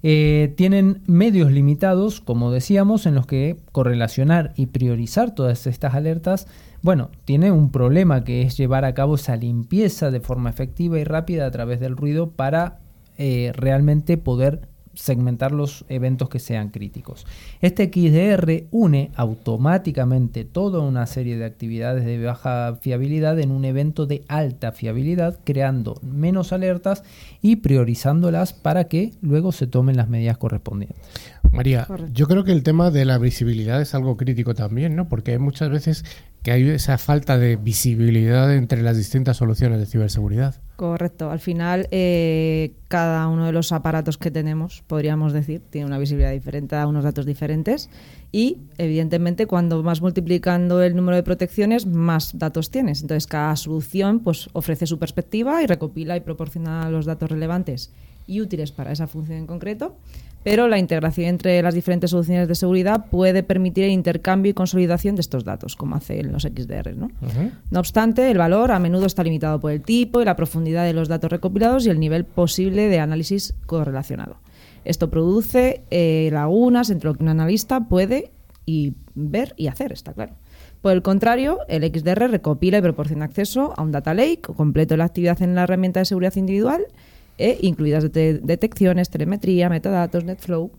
[0.08, 6.46] Eh, tienen medios limitados, como decíamos, en los que correlacionar y priorizar todas estas alertas,
[6.84, 11.06] bueno, tiene un problema que es llevar a cabo esa limpieza de forma efectiva y
[11.06, 12.78] rápida a través del ruido para
[13.18, 17.26] eh, realmente poder segmentar los eventos que sean críticos.
[17.62, 24.06] Este XDR une automáticamente toda una serie de actividades de baja fiabilidad en un evento
[24.06, 27.04] de alta fiabilidad, creando menos alertas
[27.42, 30.98] y priorizándolas para que luego se tomen las medidas correspondientes.
[31.52, 35.08] María, yo creo que el tema de la visibilidad es algo crítico también, ¿no?
[35.08, 36.04] Porque muchas veces
[36.44, 40.62] que hay esa falta de visibilidad entre las distintas soluciones de ciberseguridad.
[40.76, 41.32] Correcto.
[41.32, 46.32] Al final, eh, cada uno de los aparatos que tenemos, podríamos decir, tiene una visibilidad
[46.32, 47.90] diferente, da unos datos diferentes.
[48.34, 53.02] Y, evidentemente, cuando vas multiplicando el número de protecciones, más datos tienes.
[53.02, 57.94] Entonces, cada solución pues, ofrece su perspectiva y recopila y proporciona los datos relevantes
[58.28, 59.96] y útiles para esa función en concreto
[60.46, 65.16] pero la integración entre las diferentes soluciones de seguridad puede permitir el intercambio y consolidación
[65.16, 66.96] de estos datos, como hacen los XDR.
[66.96, 67.10] ¿no?
[67.72, 70.94] no obstante, el valor a menudo está limitado por el tipo y la profundidad de
[70.94, 74.38] los datos recopilados y el nivel posible de análisis correlacionado.
[74.84, 78.32] Esto produce eh, lagunas entre lo que un analista puede
[78.68, 80.36] y ver y hacer, está claro.
[80.84, 85.00] Por el contrario, el XDR recopila y proporciona acceso a un data lake completo de
[85.00, 86.86] la actividad en la herramienta de seguridad individual
[87.38, 90.72] e incluidas detecciones, telemetría, metadatos, NetFlow.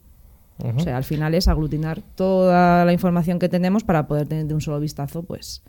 [0.58, 4.54] O sea, al final es aglutinar toda la información que tenemos para poder tener de
[4.54, 5.62] un solo vistazo, pues,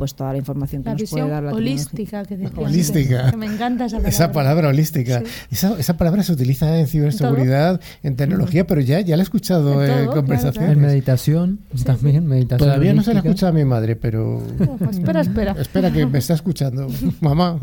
[0.00, 3.30] pues toda la información que nos puede dar la holística que holística.
[3.30, 4.68] Que me encanta esa palabra esa palabra.
[4.68, 5.22] holística.
[5.50, 9.84] Esa, esa, palabra se utiliza en ciberseguridad en, tecnología pero ya ya la he escuchado
[9.84, 10.70] en, conversaciones.
[10.70, 14.42] En meditación también meditación todavía no se la escucha a mi madre pero
[14.78, 15.52] pues espera espera.
[15.58, 16.88] espera que me está escuchando
[17.20, 17.60] mamá.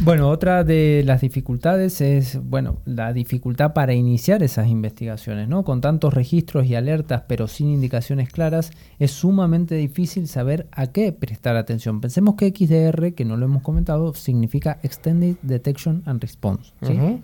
[0.00, 5.80] Bueno otra de las dificultades es bueno la dificultad para iniciar esas investigaciones no con
[5.80, 11.54] tantos registros y alertas pero sin indicaciones claras es sumamente difícil saber a qué prestar
[11.54, 12.00] atención atención.
[12.00, 16.72] Pensemos que XDR, que no lo hemos comentado, significa Extended Detection and Response.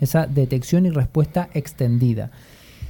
[0.01, 2.31] Esa detección y respuesta extendida.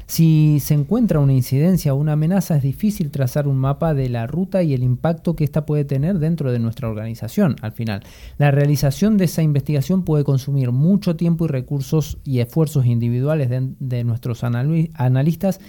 [0.06, 4.26] Si se encuentra una incidencia o una amenaza, es difícil trazar un mapa de la
[4.26, 7.56] ruta y el impacto que ésta puede tener dentro de nuestra organización.
[7.62, 8.02] Al final,
[8.36, 13.70] la realización de esa investigación puede consumir mucho tiempo y recursos y esfuerzos individuales de,
[13.78, 15.60] de nuestros analistas,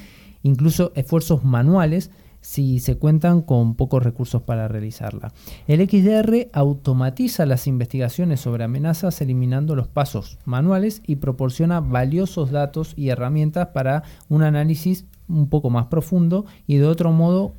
[0.44, 2.12] incluso esfuerzos manuales
[2.46, 5.34] si se cuentan con pocos recursos para realizarla.
[5.68, 12.94] El XDR automatiza las investigaciones sobre amenazas eliminando los pasos manuales y proporciona valiosos datos
[12.96, 17.56] y herramientas para un análisis un poco más profundo y de otro modo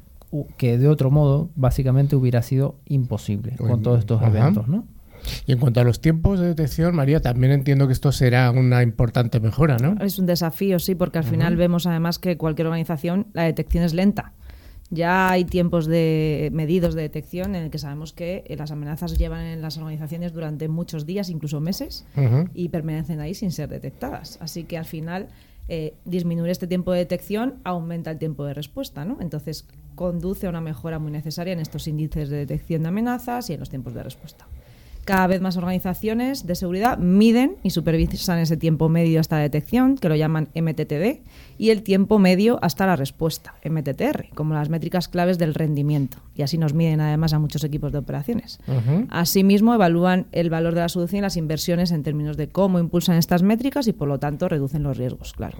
[0.57, 4.85] que de otro modo básicamente hubiera sido imposible con todos estos eventos, ¿no?
[5.47, 8.85] Y en cuanto a los tiempos de detección, María, también entiendo que esto será una
[8.85, 9.97] importante mejora, ¿no?
[10.01, 13.93] Es un desafío, sí, porque al final vemos además que cualquier organización la detección es
[13.93, 14.33] lenta.
[14.91, 19.45] Ya hay tiempos de medidos de detección en el que sabemos que las amenazas llevan
[19.45, 22.07] en las organizaciones durante muchos días, incluso meses,
[22.55, 24.39] y permanecen ahí sin ser detectadas.
[24.41, 25.29] Así que al final
[25.69, 29.19] eh, disminuir este tiempo de detección aumenta el tiempo de respuesta, ¿no?
[29.21, 33.55] Entonces conduce a una mejora muy necesaria en estos índices de detección de amenazas y
[33.55, 34.47] en los tiempos de respuesta.
[35.07, 39.97] Cada vez más organizaciones de seguridad miden y supervisan ese tiempo medio hasta la detección,
[39.99, 41.21] que lo llaman MTTD,
[41.59, 46.19] y el tiempo medio hasta la respuesta, MTTR, como las métricas claves del rendimiento.
[46.35, 48.59] Y así nos miden además a muchos equipos de operaciones.
[49.09, 53.17] Asimismo, evalúan el valor de la solución y las inversiones en términos de cómo impulsan
[53.17, 55.57] estas métricas y, por lo tanto, reducen los riesgos, claro.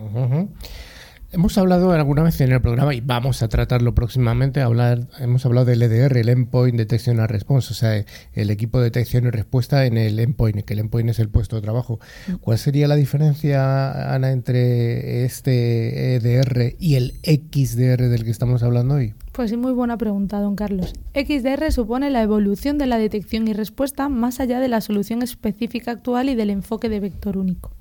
[1.37, 4.63] Hemos hablado alguna vez en el programa y vamos a tratarlo próximamente.
[4.63, 8.85] Hablar, hemos hablado del EDR, el Endpoint Detection and Response, o sea, el equipo de
[8.85, 12.01] detección y respuesta en el Endpoint, que el Endpoint es el puesto de trabajo.
[12.41, 18.95] ¿Cuál sería la diferencia, Ana, entre este EDR y el XDR del que estamos hablando
[18.95, 19.13] hoy?
[19.33, 20.95] Pues sí, muy buena pregunta, don Carlos.
[21.13, 25.91] XDR supone la evolución de la detección y respuesta más allá de la solución específica
[25.91, 27.73] actual y del enfoque de vector único.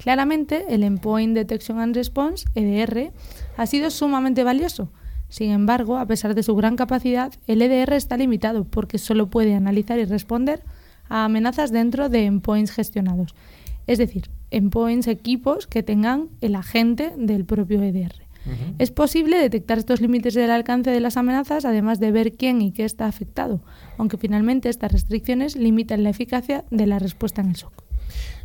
[0.00, 3.12] Claramente, el Endpoint Detection and Response, EDR,
[3.58, 4.90] ha sido sumamente valioso.
[5.28, 9.54] Sin embargo, a pesar de su gran capacidad, el EDR está limitado porque solo puede
[9.54, 10.62] analizar y responder
[11.10, 13.34] a amenazas dentro de endpoints gestionados,
[13.86, 18.14] es decir, endpoints equipos que tengan el agente del propio EDR.
[18.78, 22.72] Es posible detectar estos límites del alcance de las amenazas, además de ver quién y
[22.72, 23.60] qué está afectado,
[23.98, 27.89] aunque finalmente estas restricciones limitan la eficacia de la respuesta en el SOC.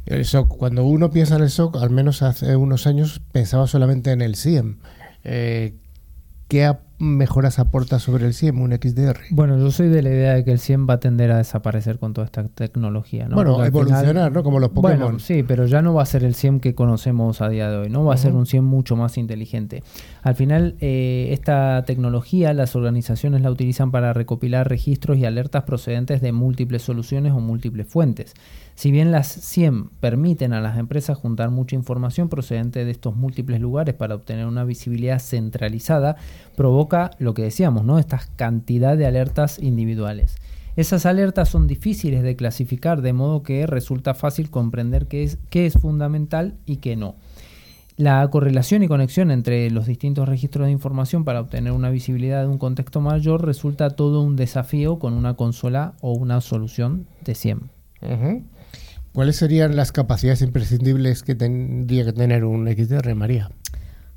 [0.06, 4.12] El SOC, cuando uno piensa en el SOC, al menos hace unos años pensaba solamente
[4.12, 4.78] en el SIEM.
[5.24, 5.76] Eh,
[6.48, 9.18] ¿Qué mejoras aporta sobre el SIEM un XDR?
[9.32, 11.98] Bueno, yo soy de la idea de que el SIEM va a tender a desaparecer
[11.98, 13.28] con toda esta tecnología.
[13.28, 13.36] ¿no?
[13.36, 14.44] Bueno, evolucionar, ¿no?
[14.44, 15.00] Como los Pokémon.
[15.00, 17.78] Bueno, sí, pero ya no va a ser el SIEM que conocemos a día de
[17.78, 18.06] hoy, ¿no?
[18.06, 19.84] Va a ser un SIEM mucho más inteligente.
[20.22, 26.22] Al final, eh, esta tecnología las organizaciones la utilizan para recopilar registros y alertas procedentes
[26.22, 28.36] de múltiples soluciones o múltiples fuentes.
[28.76, 33.62] Si bien las SIEM permiten a las empresas juntar mucha información procedente de estos múltiples
[33.62, 36.18] lugares para obtener una visibilidad centralizada,
[36.58, 38.00] provoca lo que decíamos, ¿no?
[38.00, 40.36] Esta cantidad de alertas individuales.
[40.76, 45.66] Esas alertas son difíciles de clasificar, de modo que resulta fácil comprender qué es, qué
[45.66, 47.16] es fundamental y qué no.
[47.96, 52.50] La correlación y conexión entre los distintos registros de información para obtener una visibilidad de
[52.50, 57.60] un contexto mayor resulta todo un desafío con una consola o una solución de SIEM.
[59.16, 63.50] ¿Cuáles serían las capacidades imprescindibles que tendría que tener un XDR, María?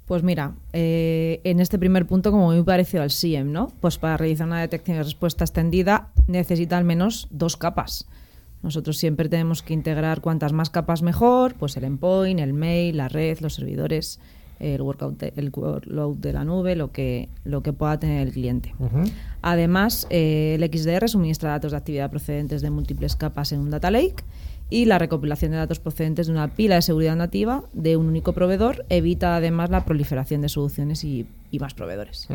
[0.06, 3.70] Pues mira, eh, en este primer punto, como muy parecido al SIEM, ¿no?
[3.80, 8.08] Pues para realizar una detección y respuesta extendida necesita al menos dos capas.
[8.64, 13.08] Nosotros siempre tenemos que integrar cuantas más capas mejor, pues el endpoint, el mail, la
[13.08, 14.18] red, los servidores,
[14.58, 18.74] el workout, el workload de la nube, lo que, lo que pueda tener el cliente.
[19.42, 23.92] Además, eh, el XDR suministra datos de actividad procedentes de múltiples capas en un data
[23.92, 24.24] lake
[24.70, 28.33] y la recopilación de datos procedentes de una pila de seguridad nativa de un único
[28.33, 31.26] proveedor evita además la proliferación de soluciones y,
[31.59, 32.28] más proveedores.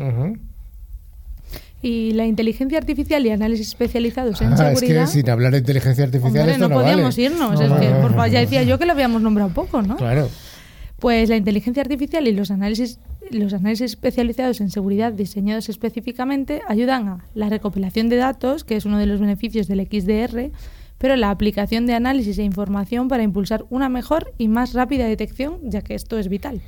[1.80, 5.02] Y la inteligencia artificial y análisis especializados en seguridad.
[5.02, 7.60] Ah, es que sin hablar de inteligencia artificial no, no, podíamos irnos.
[7.60, 9.96] es que, por, ya decía yo que lo habíamos nombrado poco, ¿no?
[9.96, 10.28] Claro.
[10.98, 12.98] Pues la inteligencia artificial y los análisis,
[13.30, 18.86] los análisis especializados en seguridad diseñados específicamente ayudan a la recopilación de datos, que es
[18.86, 20.50] uno de los beneficios del XDR,
[21.04, 25.58] pero la aplicación de análisis e información para impulsar una mejor y más rápida detección,
[25.62, 26.62] ya que esto es vital.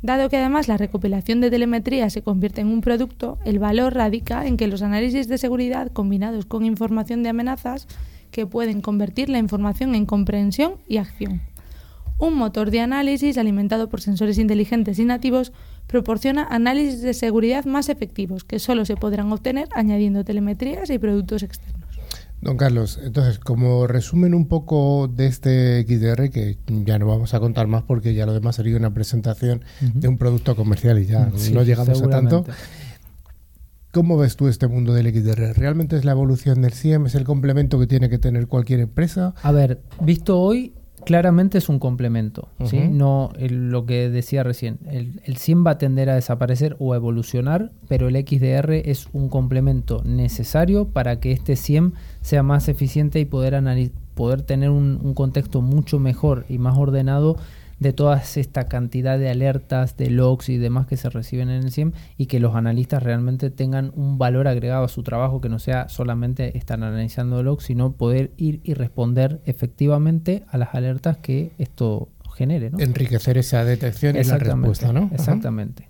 [0.00, 4.46] Dado que además la recopilación de telemetría se convierte en un producto, el valor radica
[4.46, 7.86] en que los análisis de seguridad combinados con información de amenazas
[8.30, 11.42] que pueden convertir la información en comprensión y acción.
[12.18, 15.52] Un motor de análisis alimentado por sensores inteligentes y nativos
[15.86, 21.42] proporciona análisis de seguridad más efectivos que solo se podrán obtener añadiendo telemetrías y productos
[21.42, 21.79] externos.
[22.42, 27.40] Don Carlos, entonces, como resumen un poco de este XDR, que ya no vamos a
[27.40, 31.30] contar más porque ya lo demás sería una presentación de un producto comercial y ya
[31.52, 32.46] no llegamos a tanto.
[33.92, 35.58] ¿Cómo ves tú este mundo del XDR?
[35.58, 37.06] ¿Realmente es la evolución del CIEM?
[37.06, 39.34] ¿Es el complemento que tiene que tener cualquier empresa?
[39.42, 40.74] A ver, visto hoy,
[41.04, 42.48] claramente es un complemento.
[42.64, 42.88] ¿sí?
[42.88, 44.78] No lo que decía recién.
[44.88, 49.08] El, el 100 va a tender a desaparecer o a evolucionar, pero el XDR es
[49.12, 53.62] un complemento necesario para que este 100 sea más eficiente y poder,
[54.14, 57.36] poder tener un, un contexto mucho mejor y más ordenado
[57.80, 61.72] de toda esta cantidad de alertas, de logs y demás que se reciben en el
[61.72, 65.58] SIEM y que los analistas realmente tengan un valor agregado a su trabajo, que no
[65.58, 71.52] sea solamente estar analizando logs, sino poder ir y responder efectivamente a las alertas que
[71.58, 72.70] esto genere.
[72.78, 75.10] Enriquecer esa detección y la respuesta, ¿no?
[75.12, 75.88] Exactamente.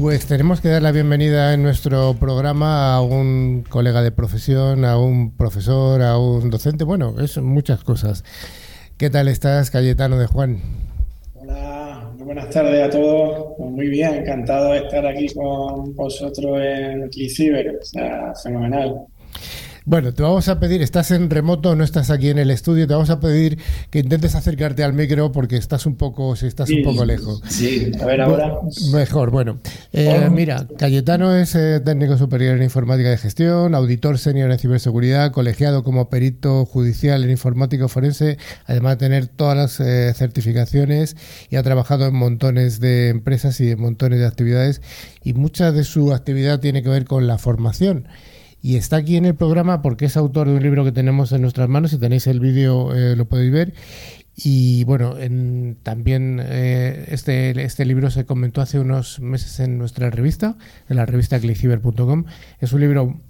[0.00, 4.98] Pues tenemos que dar la bienvenida en nuestro programa a un colega de profesión, a
[4.98, 8.24] un profesor, a un docente, bueno, es muchas cosas.
[8.96, 10.62] ¿Qué tal estás, Cayetano de Juan?
[11.34, 13.52] Hola, muy buenas tardes a todos.
[13.58, 19.02] Pues muy bien, encantado de estar aquí con vosotros en Cliciber, o sea, fenomenal.
[19.86, 22.92] Bueno, te vamos a pedir, estás en remoto, no estás aquí en el estudio, te
[22.92, 23.58] vamos a pedir
[23.88, 27.42] que intentes acercarte al micro porque estás un poco, si estás un poco lejos.
[27.48, 28.58] Sí, a ver ahora.
[28.92, 29.58] Mejor, bueno.
[29.92, 35.32] Eh, mira, Cayetano es eh, técnico superior en informática de gestión, auditor senior en ciberseguridad,
[35.32, 41.16] colegiado como perito judicial en informática forense, además de tener todas las eh, certificaciones
[41.48, 44.82] y ha trabajado en montones de empresas y en montones de actividades
[45.24, 48.06] y mucha de su actividad tiene que ver con la formación
[48.62, 51.42] y está aquí en el programa porque es autor de un libro que tenemos en
[51.42, 51.92] nuestras manos.
[51.92, 53.74] Si tenéis el vídeo eh, lo podéis ver.
[54.36, 55.16] Y bueno,
[55.82, 60.56] también eh, este, este libro se comentó hace unos meses en nuestra revista,
[60.88, 62.24] en la revista clickciber.com.
[62.58, 63.20] Es un libro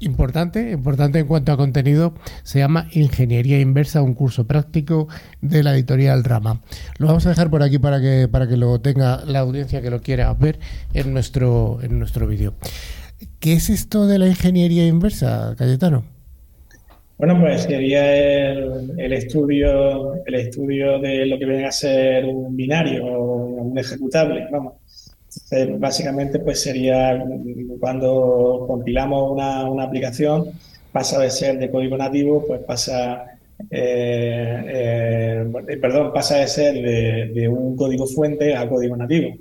[0.00, 2.14] importante, importante en cuanto a contenido.
[2.42, 5.08] Se llama Ingeniería Inversa, un curso práctico
[5.40, 6.62] de la editorial Rama.
[6.98, 9.90] Lo vamos a dejar por aquí para que, para que lo tenga la audiencia que
[9.90, 10.58] lo quiera ver
[10.94, 12.54] en nuestro, en nuestro vídeo.
[13.46, 16.02] ¿Qué es esto de la ingeniería inversa, Cayetano?
[17.16, 23.06] Bueno, pues sería el, estudio, el estudio de lo que viene a ser un binario
[23.06, 24.72] o un ejecutable, vamos.
[25.78, 27.24] básicamente, pues sería
[27.78, 30.46] cuando compilamos una, aplicación,
[30.90, 33.35] pasa de ser de código nativo, pues pasa,
[33.70, 39.34] eh, eh, perdón, pasa de ser de, un código fuente a código nativo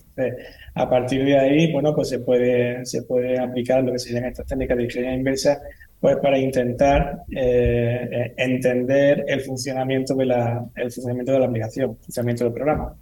[0.76, 4.32] a partir de ahí, bueno, pues se puede, se puede aplicar lo que se llaman
[4.32, 5.61] estas técnicas de ingeniería inversa,
[6.01, 11.97] pues para intentar eh, entender el funcionamiento de la, el funcionamiento de la aplicación, el
[11.97, 12.93] funcionamiento del programa.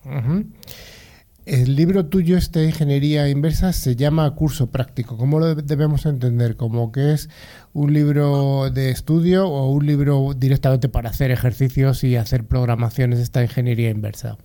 [1.45, 5.17] El libro tuyo, este Ingeniería Inversa, se llama Curso Práctico.
[5.17, 6.55] ¿Cómo lo debemos entender?
[6.55, 7.29] ¿Como que es
[7.73, 13.25] un libro de estudio o un libro directamente para hacer ejercicios y hacer programaciones de
[13.25, 14.37] esta ingeniería inversa?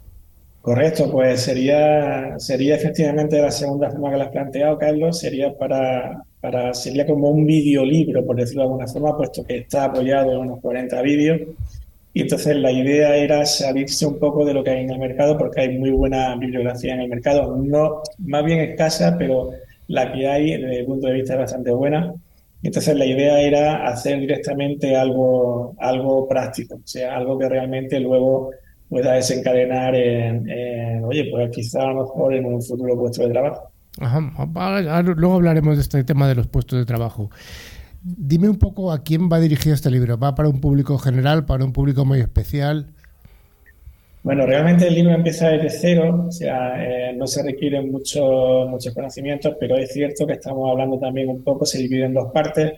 [0.60, 6.24] Correcto, pues sería, sería efectivamente la segunda forma que lo has planteado, Carlos, sería para
[6.72, 10.60] sería como un videolibro, por decirlo de alguna forma, puesto que está apoyado en unos
[10.60, 11.40] 40 vídeos.
[12.18, 15.38] Y entonces la idea era salirse un poco de lo que hay en el mercado,
[15.38, 19.50] porque hay muy buena bibliografía en el mercado, no más bien escasa, pero
[19.86, 22.12] la que hay desde el punto de vista es bastante buena.
[22.60, 28.50] Entonces la idea era hacer directamente algo, algo práctico, o sea, algo que realmente luego
[28.88, 33.70] pueda desencadenar en, oye, pues quizá a lo mejor en un futuro puesto de trabajo.
[34.00, 35.02] Ajá.
[35.02, 37.30] Luego hablaremos de este tema de los puestos de trabajo.
[38.02, 40.18] Dime un poco a quién va dirigido este libro.
[40.18, 42.94] ¿Va para un público general, para un público muy especial?
[44.22, 48.92] Bueno, realmente el libro empieza desde cero, o sea, eh, no se requieren muchos muchos
[48.92, 52.72] conocimientos, pero es cierto que estamos hablando también un poco, se divide en dos partes.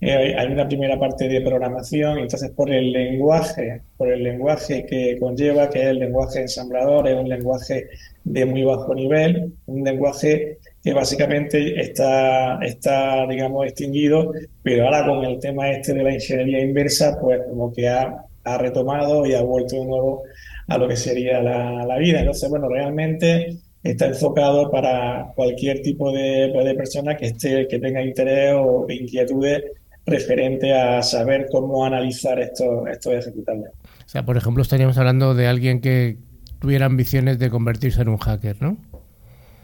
[0.00, 5.16] Eh, hay una primera parte de programación, entonces por el lenguaje, por el lenguaje que
[5.18, 7.88] conlleva, que es el lenguaje ensamblador, es un lenguaje
[8.24, 15.24] de muy bajo nivel, un lenguaje que básicamente está, está digamos, extinguido, pero ahora con
[15.24, 19.42] el tema este de la ingeniería inversa, pues como que ha, ha retomado y ha
[19.42, 20.22] vuelto de nuevo
[20.68, 22.20] a lo que sería la, la vida.
[22.20, 28.02] Entonces, bueno, realmente está enfocado para cualquier tipo de, de persona que esté, que tenga
[28.02, 29.62] interés o inquietudes
[30.06, 33.70] referente a saber cómo analizar estos, estos ejecutables.
[34.04, 36.16] O sea, por ejemplo, estaríamos hablando de alguien que
[36.58, 38.76] tuviera ambiciones de convertirse en un hacker, ¿no?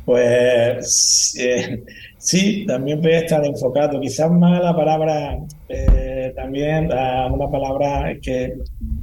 [0.07, 1.83] Pues eh,
[2.17, 4.01] sí, también puede estar enfocado.
[4.01, 5.37] Quizás más la palabra,
[5.69, 8.55] eh, también a una palabra que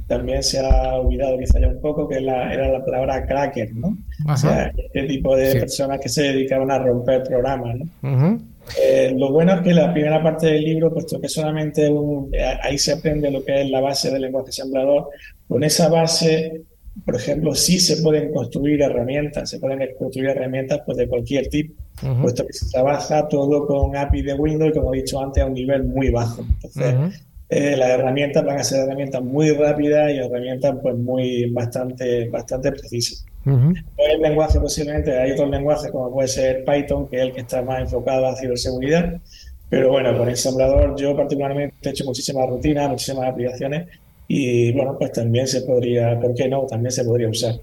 [0.08, 3.98] también se ha olvidado quizá ya un poco, que era la palabra cracker, ¿no?
[4.26, 8.40] O sea, este tipo de personas que se dedicaban a romper programas, ¿no?
[8.80, 12.56] Eh, lo bueno es que la primera parte del libro, puesto que solamente un, eh,
[12.62, 15.10] ahí se aprende lo que es la base del lenguaje ensamblador,
[15.46, 16.62] con esa base
[17.04, 21.74] por ejemplo, sí se pueden construir herramientas, se pueden construir herramientas pues, de cualquier tipo,
[22.22, 25.54] puesto que se trabaja todo con API de Windows como he dicho antes, a un
[25.54, 26.42] nivel muy bajo.
[26.42, 32.28] Entonces, eh, las herramientas van a ser herramientas muy rápidas y herramientas pues muy bastante,
[32.28, 33.24] bastante precisas.
[33.44, 37.60] El lenguaje posiblemente, hay otros lenguajes como puede ser Python, que es el que está
[37.62, 39.20] más enfocado a ciberseguridad,
[39.68, 43.88] pero bueno, con ensamblador yo particularmente he hecho muchísimas rutinas, muchísimas aplicaciones
[44.28, 46.66] y bueno, pues también se podría, ¿por qué no?
[46.66, 47.56] También se podría usar.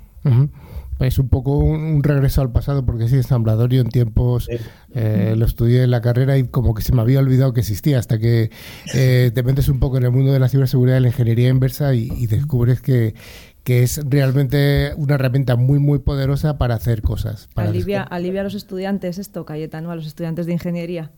[0.99, 4.47] Es un poco un, regreso al pasado, porque sí, ensamblador yo en tiempos
[4.93, 7.97] eh, lo estudié en la carrera y como que se me había olvidado que existía,
[7.97, 8.51] hasta que
[8.93, 11.95] eh, te metes un poco en el mundo de la ciberseguridad y la ingeniería inversa
[11.95, 13.16] y, descubres que,
[13.64, 17.49] que es realmente una herramienta muy, muy poderosa para hacer cosas.
[17.55, 21.12] alivia, alivia a los estudiantes esto, Cayetano, a los estudiantes de ingeniería.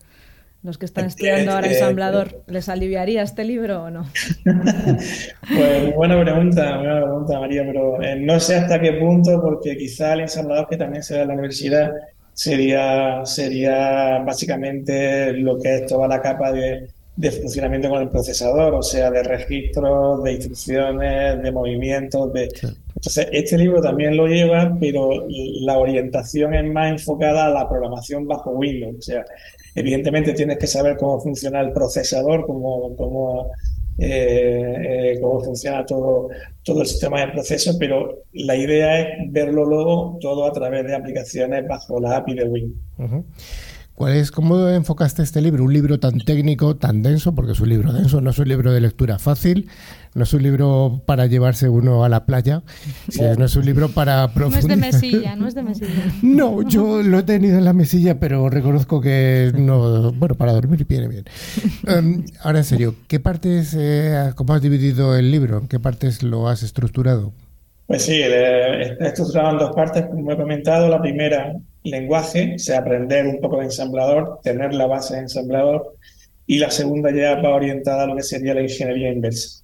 [0.64, 4.06] Los que están estudiando ahora ensamblador, ¿les aliviaría este libro o no?
[4.46, 10.14] pues buena pregunta, buena pregunta, María, pero eh, no sé hasta qué punto, porque quizá
[10.14, 11.92] el ensamblador que también se da en la universidad
[12.34, 18.74] sería, sería básicamente lo que es toda la capa de, de funcionamiento con el procesador,
[18.74, 22.50] o sea, de registros, de instrucciones, de movimientos, de...
[22.96, 28.26] Entonces, este libro también lo lleva, pero la orientación es más enfocada a la programación
[28.26, 28.96] bajo Windows.
[28.98, 29.26] O sea,
[29.76, 33.52] Evidentemente tienes que saber cómo funciona el procesador, cómo, cómo,
[33.98, 36.30] eh, eh, cómo funciona todo,
[36.64, 40.96] todo el sistema de procesos, pero la idea es verlo luego todo a través de
[40.96, 43.26] aplicaciones bajo la API de Windows.
[43.96, 45.64] ¿Cuál es, ¿Cómo enfocaste este libro?
[45.64, 48.72] Un libro tan técnico, tan denso, porque es un libro denso, no es un libro
[48.72, 49.70] de lectura fácil,
[50.16, 52.64] no es un libro para llevarse uno a la playa,
[53.38, 54.78] no es un libro para profundizar.
[54.78, 55.90] No es de mesilla, no es de mesilla.
[56.24, 60.88] No, yo lo he tenido en la mesilla, pero reconozco que no, bueno, para dormir
[60.88, 61.26] viene bien.
[61.86, 65.60] Em, ahora en serio, ¿qué partes, eh, cómo has dividido el libro?
[65.60, 67.32] ¿En qué partes lo has estructurado?
[67.86, 70.90] Pues sí, está estructurado en dos partes, como he comentado.
[70.90, 75.96] La primera lenguaje, o sea, aprender un poco de ensamblador, tener la base de ensamblador,
[76.46, 79.64] y la segunda ya va orientada a lo que sería la ingeniería inversa.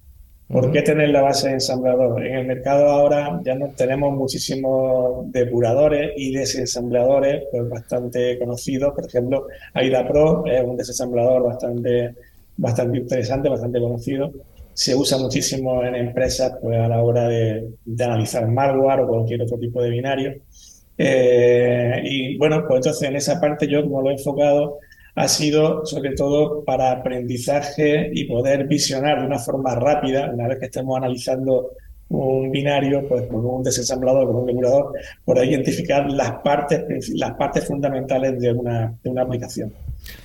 [0.50, 2.26] ¿Por qué tener la base de ensamblador?
[2.26, 8.92] En el mercado ahora ya no tenemos muchísimos depuradores y desensambladores pues, bastante conocidos.
[8.92, 12.16] Por ejemplo, AIDA Pro es un desensamblador bastante,
[12.56, 14.32] bastante interesante, bastante conocido.
[14.74, 19.42] Se usa muchísimo en empresas pues, a la hora de, de analizar malware o cualquier
[19.42, 20.34] otro tipo de binario.
[21.02, 24.80] Eh, y bueno, pues entonces en esa parte yo como lo he enfocado
[25.14, 30.58] ha sido sobre todo para aprendizaje y poder visionar de una forma rápida, una vez
[30.58, 31.70] que estemos analizando
[32.10, 34.92] un binario, pues con un desensamblador, con un depurador,
[35.24, 39.72] por identificar las partes, las partes fundamentales de una, de una aplicación.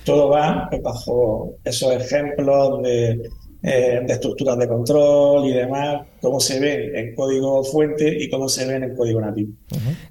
[0.04, 3.30] Todo va pues, bajo esos ejemplos de
[3.62, 8.48] eh, de estructuras de control y demás, cómo se ven en código fuente y cómo
[8.48, 9.52] se ven en código nativo.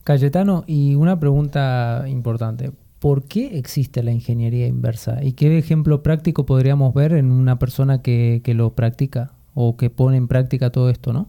[0.03, 2.71] Cayetano, y una pregunta importante.
[2.99, 5.23] ¿Por qué existe la ingeniería inversa?
[5.23, 9.89] ¿Y qué ejemplo práctico podríamos ver en una persona que, que lo practica o que
[9.89, 11.27] pone en práctica todo esto, no?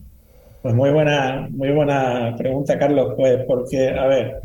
[0.62, 3.14] Pues muy buena, muy buena pregunta, Carlos.
[3.17, 4.43] Pues porque, a ver,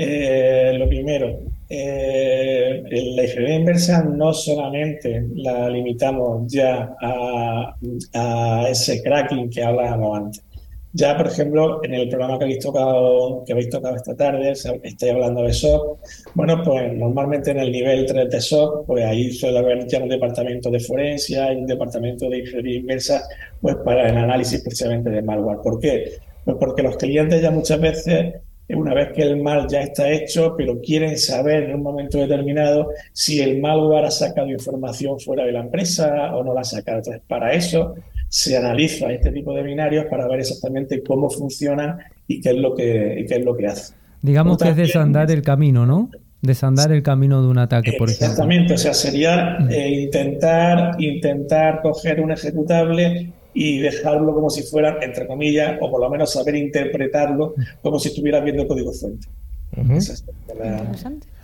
[0.00, 9.50] eh, lo primero, eh, la ingeniería inversa no solamente la limitamos ya a, ese cracking
[9.50, 10.44] que hablábamos antes.
[10.92, 15.12] Ya, por ejemplo, en el programa que habéis tocado, que habéis tocado esta tarde, estáis
[15.12, 15.98] hablando de SOC.
[16.34, 20.08] Bueno, pues normalmente en el nivel 3 de SOC, pues ahí suele haber ya un
[20.08, 23.22] departamento de forencia y un departamento de ingeniería inversa,
[23.60, 25.58] pues para el análisis precisamente de malware.
[25.60, 26.12] ¿Por qué?
[26.44, 28.34] Pues porque los clientes ya muchas veces
[28.76, 32.90] una vez que el mal ya está hecho, pero quieren saber en un momento determinado
[33.12, 36.98] si el malware ha sacado información fuera de la empresa o no la ha sacado.
[36.98, 37.94] Entonces, para eso
[38.28, 42.74] se analiza este tipo de binarios para ver exactamente cómo funcionan y qué es lo
[42.74, 43.96] que, qué es lo que hacen.
[44.20, 46.10] Digamos que es desandar el camino, ¿no?
[46.42, 48.26] Desandar el camino de un ataque, por ejemplo.
[48.26, 54.98] Exactamente, o sea, sería eh, intentar, intentar coger un ejecutable y dejarlo como si fuera,
[55.02, 59.26] entre comillas, o por lo menos saber interpretarlo como si estuvieras viendo código fuente.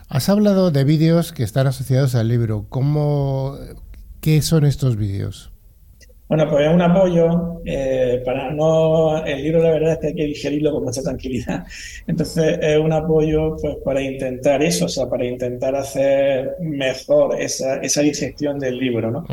[0.08, 2.66] Has hablado de vídeos que están asociados al libro.
[2.68, 3.58] ¿Cómo,
[4.20, 5.50] ¿Qué son estos vídeos?
[6.26, 9.24] Bueno, pues es un apoyo eh, para no.
[9.24, 11.64] El libro, la verdad es que hay que digerirlo con mucha tranquilidad.
[12.06, 17.76] Entonces, es un apoyo pues para intentar eso, o sea, para intentar hacer mejor esa,
[17.76, 19.26] esa digestión del libro, ¿no?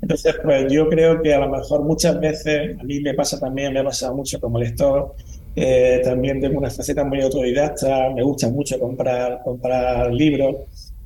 [0.00, 3.72] Entonces, pues yo creo que a lo mejor muchas veces, a mí me pasa también,
[3.74, 5.14] me ha pasado mucho como lector,
[5.54, 10.56] eh, también tengo una faceta muy autodidacta, me gusta mucho comprar, comprar libros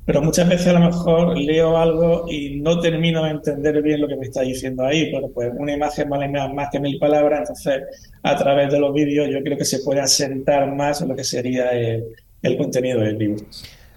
[0.05, 4.07] pero muchas veces a lo mejor leo algo y no termino de entender bien lo
[4.07, 5.09] que me está diciendo ahí.
[5.11, 7.83] Bueno, pues una imagen vale más que mil palabras, entonces
[8.21, 11.71] a través de los vídeos yo creo que se puede asentar más lo que sería
[11.71, 13.45] el, contenido del libro.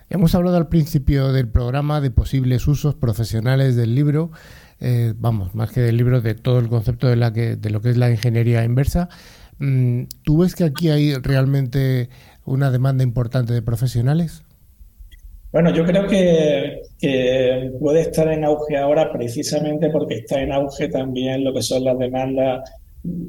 [0.08, 4.30] Hemos hablado al principio del programa de posibles usos profesionales del libro.
[4.78, 7.80] Eh, vamos, más que del libro, de todo el concepto de, la que, de lo
[7.80, 9.08] que es la ingeniería inversa.
[9.58, 12.08] Mm, ¿Tú ves que aquí hay realmente
[12.44, 14.45] una demanda importante de profesionales?
[15.52, 16.82] Bueno, yo creo que,
[17.78, 21.98] puede estar en auge ahora precisamente porque está en auge también lo que son las
[21.98, 22.68] demandas,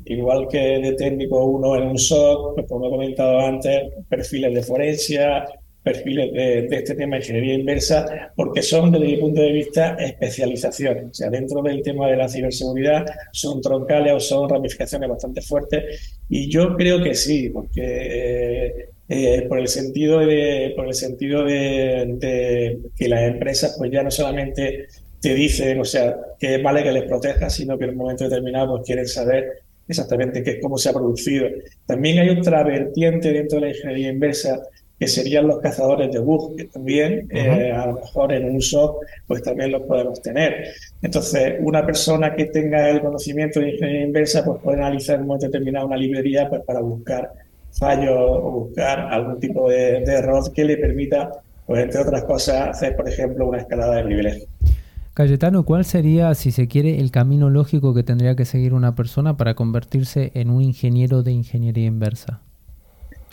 [0.05, 4.63] igual que de técnico uno en un SOC, pues como he comentado antes, perfiles de
[4.63, 5.45] forencia,
[5.87, 11.05] perfiles de, este tema de ingeniería inversa, porque son, desde mi punto de vista, especializaciones.
[11.05, 16.19] O sea, dentro del tema de la ciberseguridad son troncales o son ramificaciones bastante fuertes.
[16.29, 22.79] Y yo creo que sí, porque eh, por el sentido de, por el sentido de,
[22.95, 24.87] que las empresas, pues ya no solamente
[25.21, 28.75] te dicen, o sea, que vale que les protejas, sino que en un momento determinado
[28.75, 31.47] pues quieren saber exactamente qué, cómo se ha producido.
[31.85, 34.61] También hay otra vertiente dentro de la ingeniería inversa
[34.99, 39.05] que serían los cazadores de bugs, que también eh, a lo mejor en un SOC
[39.27, 40.73] pues también los podemos tener.
[41.01, 45.27] Entonces, una persona que tenga el conocimiento de ingeniería inversa pues puede analizar en un
[45.27, 47.31] momento determinado una librería pues, para buscar
[47.77, 51.31] fallos o buscar algún tipo de, error que le permita,
[51.65, 54.47] pues entre otras cosas, hacer, por ejemplo, una escalada de privilegio.
[55.13, 59.35] Cayetano, ¿cuál sería, si se quiere, el camino lógico que tendría que seguir una persona
[59.35, 62.41] para convertirse en un ingeniero de ingeniería inversa?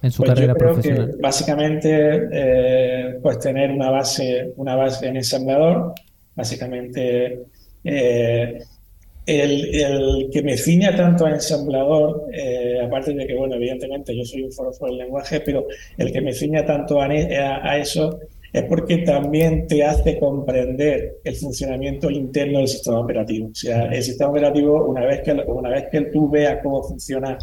[0.04, 1.16] en su pues carrera profesional?
[1.18, 5.94] básicamente, eh, pues tener una base, una base en ensamblador,
[6.36, 7.40] básicamente
[7.84, 8.58] eh,
[9.26, 14.42] el, que me ciña tanto a ensamblador, eh, aparte de que, bueno, evidentemente yo soy
[14.42, 15.66] un foro del lenguaje, pero
[15.96, 18.20] el que me ciña tanto a, a, eso
[18.52, 23.48] es porque también te hace comprender el funcionamiento interno del sistema operativo.
[23.48, 27.38] O sea, el sistema operativo, una vez que, una vez que tú veas cómo funciona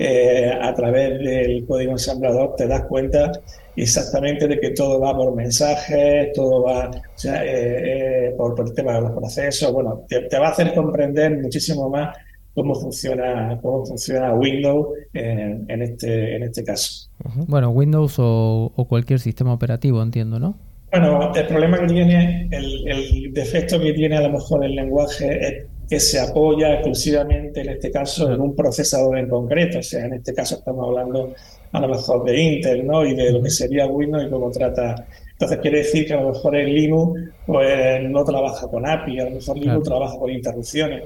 [0.00, 3.32] eh, a través del código ensamblador te das cuenta
[3.74, 6.88] exactamente de que todo va por mensajes, todo va
[7.24, 9.72] eh, eh, por, el tema de los procesos.
[9.72, 12.16] Bueno, te, va a hacer comprender muchísimo más
[12.54, 17.08] cómo funciona cómo funciona Windows en, este en este caso.
[17.48, 20.56] Bueno, Windows o, cualquier sistema operativo, entiendo, ¿no?
[20.92, 25.46] Bueno, el problema que tiene, el, el defecto que tiene a lo mejor el lenguaje
[25.46, 29.78] es que se apoya exclusivamente, en este caso, en un procesador en concreto.
[29.78, 31.34] O sea, en este caso estamos hablando
[31.72, 33.06] a lo mejor de Intel, ¿no?
[33.06, 35.06] Y de lo que sería Windows y cómo trata.
[35.32, 39.24] Entonces quiere decir que a lo mejor el Linux pues, no trabaja con API, a
[39.24, 41.04] lo mejor Linux trabaja con interrupciones.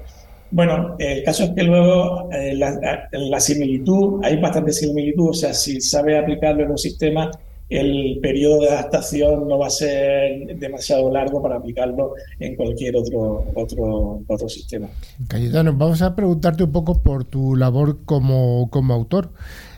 [0.50, 5.54] Bueno, el caso es que luego eh, la, la, similitud, hay bastante similitud, o sea,
[5.54, 7.30] si sabe aplicarlo en un sistema,
[7.72, 13.46] el periodo de adaptación no va a ser demasiado largo para aplicarlo en cualquier otro,
[13.54, 14.88] otro, otro sistema.
[15.28, 19.30] Cayetano, vamos a preguntarte un poco por tu labor como, como autor.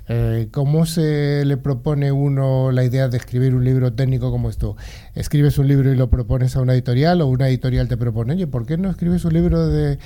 [0.09, 4.76] Eh, ¿Cómo se le propone uno la idea de escribir un libro técnico como esto?
[5.14, 8.47] ¿Escribes un libro y lo propones a una editorial o una editorial te propone, oye,
[8.47, 9.99] ¿por qué no escribes un libro de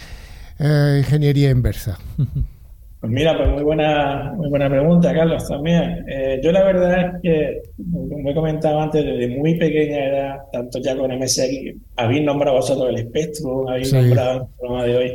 [0.59, 1.99] eh, ingeniería inversa?
[3.01, 6.05] Pues mira, pues muy buena, muy buena pregunta, Carlos, también.
[6.09, 10.81] Eh, yo la verdad es que, como he comentado antes, desde muy pequeña edad, tanto
[10.81, 15.15] ya con MSX, habéis nombrado vosotros el Spectrum, habéis nombrado el programa de hoy.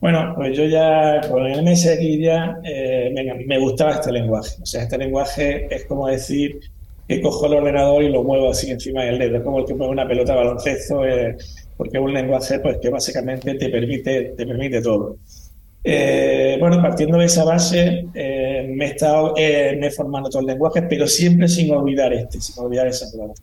[0.00, 3.14] Bueno, pues yo ya con el MSX ya eh,
[3.46, 4.56] me, gustaba este lenguaje.
[4.60, 6.58] O sea, este lenguaje es como decir
[7.06, 9.36] que cojo el ordenador y lo muevo así encima del dedo.
[9.36, 11.36] Es como el que mueve una pelota de baloncesto, eh,
[11.76, 15.18] porque es un lenguaje pues, que básicamente te permite, te permite todo.
[15.84, 20.46] Eh, bueno, partiendo de esa base, eh, me, he estado, eh, me formando todo el
[20.46, 23.34] lenguaje, pero siempre sin olvidar este, sin olvidar esa palabra.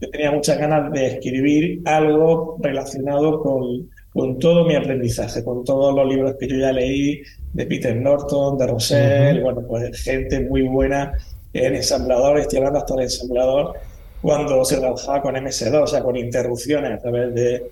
[0.00, 5.92] Yo tenía muchas ganas de escribir algo relacionado con, con, todo mi aprendizaje, con todos
[5.94, 7.22] los libros que yo ya leí,
[7.52, 11.12] de Peter Norton, de Rosell, bueno, pues gente muy buena
[11.52, 13.74] en ensamblador, estoy hablando hasta de ensamblador,
[14.22, 17.62] cuando se trabajaba con MS2, o sea, con interrupciones a través de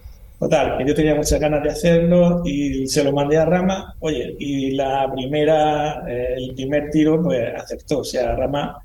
[0.42, 4.34] Total, que yo tenía muchas ganas de hacerlo y se lo mandé a Rama, oye,
[4.40, 8.00] y la primera, eh, el primer tiro, pues aceptó.
[8.00, 8.76] O sea, Rama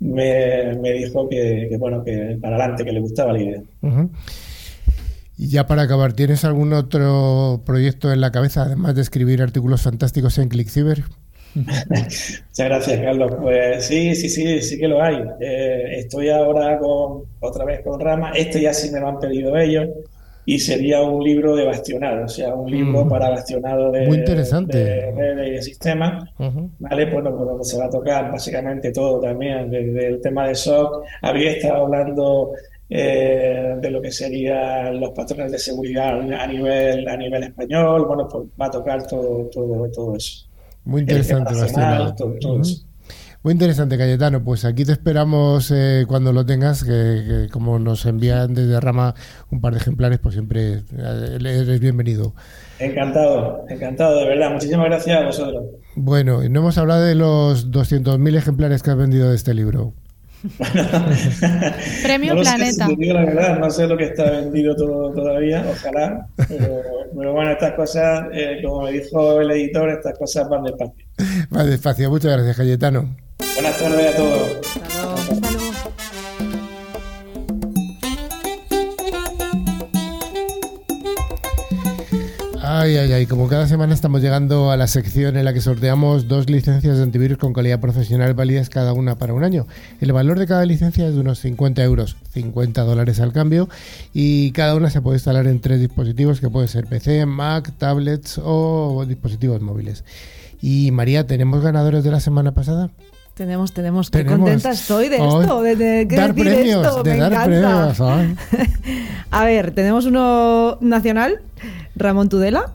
[0.00, 3.60] me, dijo que, bueno, que para adelante, que le gustaba la idea.
[5.36, 9.82] Y ya para acabar, ¿tienes algún otro proyecto en la cabeza, además de escribir artículos
[9.82, 11.04] fantásticos en ClickCiber?
[11.54, 13.32] Muchas gracias, Carlos.
[13.38, 15.22] Pues sí, sí, sí, sí que lo hay.
[15.42, 18.32] Eh, estoy ahora con otra vez con Rama.
[18.34, 19.90] Este ya sí me lo han pedido ellos
[20.44, 23.08] y sería un libro de bastionado, o sea, un libro mm.
[23.08, 24.76] para bastionado de, Muy interesante.
[24.76, 26.24] de, sistemas,
[26.78, 27.06] ¿vale?
[27.06, 31.52] Pues donde se va a tocar básicamente todo también, desde el tema de SOC, había
[31.52, 32.52] estado hablando
[32.90, 38.04] eh, de lo que serían los patrones de seguridad a nivel, a nivel español.
[38.06, 40.46] Bueno, pues va a tocar todo, todo, todo eso.
[40.84, 42.84] Muy interesante, Nacional, todo, todo eso.
[43.42, 44.44] Muy interesante, Cayetano.
[44.44, 49.14] Pues aquí te esperamos eh, cuando lo tengas, que, que, como nos envían desde Rama
[49.50, 52.34] un par de ejemplares, pues siempre eh, eres bienvenido.
[52.78, 54.52] Encantado, encantado, de verdad.
[54.52, 55.64] Muchísimas gracias a vosotros.
[55.96, 59.92] Bueno, y no hemos hablado de los 200.000 ejemplares que has vendido de este libro.
[62.02, 62.86] Premio no lo Planeta.
[62.86, 66.26] Sé, si te digo la verdad, no sé lo que está vendido todo, todavía, ojalá.
[66.48, 66.80] Pero,
[67.16, 71.06] pero, bueno, estas cosas, eh, como me dijo el editor, estas cosas van despacio.
[71.56, 72.08] Va despacio.
[72.08, 73.16] Muchas gracias, Cayetano.
[73.54, 74.50] Buenas tardes a todos.
[75.30, 75.82] Hasta.
[82.74, 86.26] Ay, ay, ay, como cada semana estamos llegando a la sección en la que sorteamos
[86.26, 89.66] dos licencias de antivirus con calidad profesional válidas cada una para un año.
[90.00, 93.68] El valor de cada licencia es de unos 50 euros, 50 dólares al cambio,
[94.14, 98.40] y cada una se puede instalar en tres dispositivos que pueden ser PC, Mac, tablets
[98.42, 100.02] o dispositivos móviles.
[100.60, 102.90] Y María, ¿tenemos ganadores de la semana pasada?
[103.34, 104.10] Tenemos, tenemos.
[104.10, 104.40] Qué Tenemos.
[104.40, 107.02] contenta estoy de esto, de, de- ¿qué dar decir premios, esto?
[107.02, 107.94] de Me dar encanta.
[107.94, 108.00] premios.
[108.00, 108.36] ay.
[109.30, 111.40] A ver, tenemos uno nacional,
[111.96, 112.72] Ramón Tudela,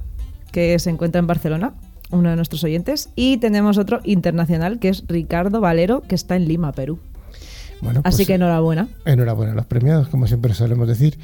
[0.51, 1.73] que se encuentra en Barcelona,
[2.09, 6.47] uno de nuestros oyentes, y tenemos otro internacional, que es Ricardo Valero, que está en
[6.47, 6.97] Lima, Perú.
[7.79, 8.87] Bueno, Así pues, que enhorabuena.
[9.05, 11.19] Enhorabuena a los premiados, como siempre solemos decir.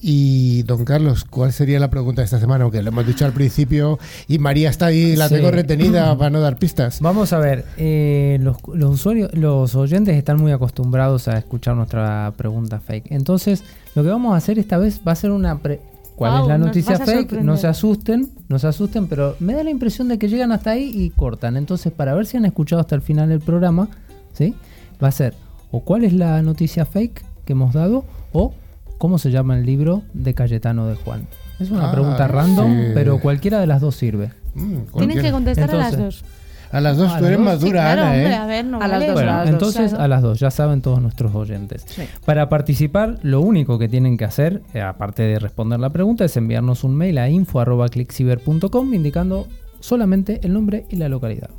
[0.00, 2.64] Y don Carlos, ¿cuál sería la pregunta de esta semana?
[2.64, 5.34] Aunque lo hemos dicho al principio y María está ahí, la Sí.
[5.36, 7.00] tengo retenida para no dar pistas.
[7.00, 12.32] Vamos a ver, eh, los, los usuarios, los oyentes están muy acostumbrados a escuchar nuestra
[12.36, 13.10] pregunta fake.
[13.10, 15.80] Entonces, lo que vamos a hacer esta vez va a ser una pre-
[16.14, 17.42] ¿Cuál es la noticia fake?
[17.42, 20.70] No se asusten, no se asusten, pero me da la impresión de que llegan hasta
[20.72, 21.56] ahí y cortan.
[21.56, 23.88] Entonces, para ver si han escuchado hasta el final del programa,
[24.32, 24.54] ¿sí?
[25.02, 25.34] Va a ser
[25.70, 28.52] o cuál es la noticia fake que hemos dado o
[28.98, 31.26] cómo se llama el libro de Cayetano de Juan.
[31.58, 32.90] Es una Ah, pregunta random, sí.
[32.94, 34.30] pero cualquiera de las dos sirve.
[34.54, 35.22] Mm, cualquiera.
[35.22, 36.24] que contestar a las dos.
[36.70, 37.44] A las dos, A tú eres dos.
[37.46, 38.34] más Sí, dura, claro, Ana, hombre, ¿eh?
[38.34, 40.04] a ver, no A las dos, Bueno, a las dos, entonces claro.
[40.04, 41.84] a las dos, ya saben todos nuestros oyentes.
[41.88, 42.02] Sí.
[42.26, 46.36] Para participar, lo único que tienen que hacer, eh, aparte de responder la pregunta, es
[46.36, 49.46] enviarnos un mail a info.clickciber.com indicando
[49.80, 51.50] solamente el nombre y la localidad.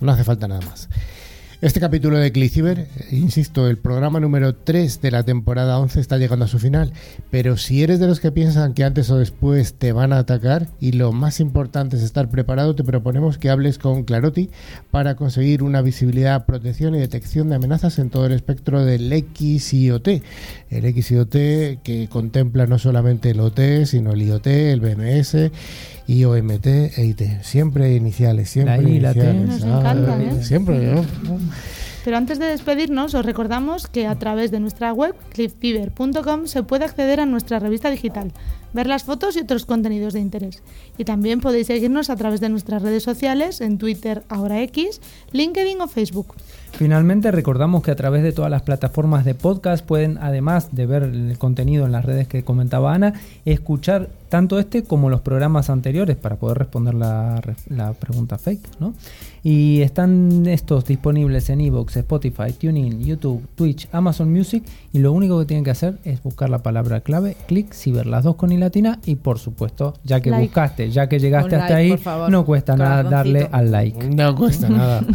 [0.00, 0.88] No hace falta nada más.
[1.62, 6.16] Este capítulo de ClickCiber, eh, insisto, el programa número 3 de la temporada 11 está
[6.16, 6.94] llegando a su final,
[7.30, 10.68] pero si eres de los que piensan que antes o después te van a atacar
[10.80, 14.48] y lo más importante es estar preparado, te proponemos que hables con Claroti
[14.90, 20.08] para conseguir una visibilidad, protección y detección de amenazas en todo el espectro del XIOT.
[20.70, 21.32] El XIOT
[21.82, 25.50] que contempla no solamente el OT, sino el IoT, el BMS,
[26.10, 27.22] IOMT e IT.
[27.42, 29.18] Siempre iniciales, siempre La I y la T.
[29.20, 29.48] iniciales.
[29.64, 30.42] Nos encanta, Ah, ¿eh?
[30.44, 31.04] Siempre, ¿no?
[32.04, 36.84] Pero antes de despedirnos, os recordamos que a través de nuestra web, clifffiber.com, se puede
[36.84, 38.32] acceder a nuestra revista digital,
[38.72, 40.62] ver las fotos y otros contenidos de interés.
[40.96, 45.00] Y también podéis seguirnos a través de nuestras redes sociales, en Twitter, ahora X,
[45.32, 46.34] LinkedIn o Facebook.
[46.72, 51.02] Finalmente, recordamos que a través de todas las plataformas de podcast pueden, además de ver
[51.02, 56.16] el contenido en las redes que comentaba Ana, escuchar tanto este como los programas anteriores
[56.16, 58.78] para poder responder la, la pregunta fake.
[58.78, 58.94] ¿no?
[59.42, 64.62] Y están estos disponibles en Evox, Spotify, TuneIn, YouTube, Twitch, Amazon Music.
[64.92, 68.24] Y lo único que tienen que hacer es buscar la palabra clave, clic, ciber, las
[68.24, 68.98] dos con i latina.
[69.06, 70.46] Y por supuesto, ya que Like.
[70.46, 72.30] buscaste, ya que llegaste Un hasta like, ahí, favor.
[72.30, 74.08] no cuesta nada darle al like.
[74.10, 75.04] No cuesta nada.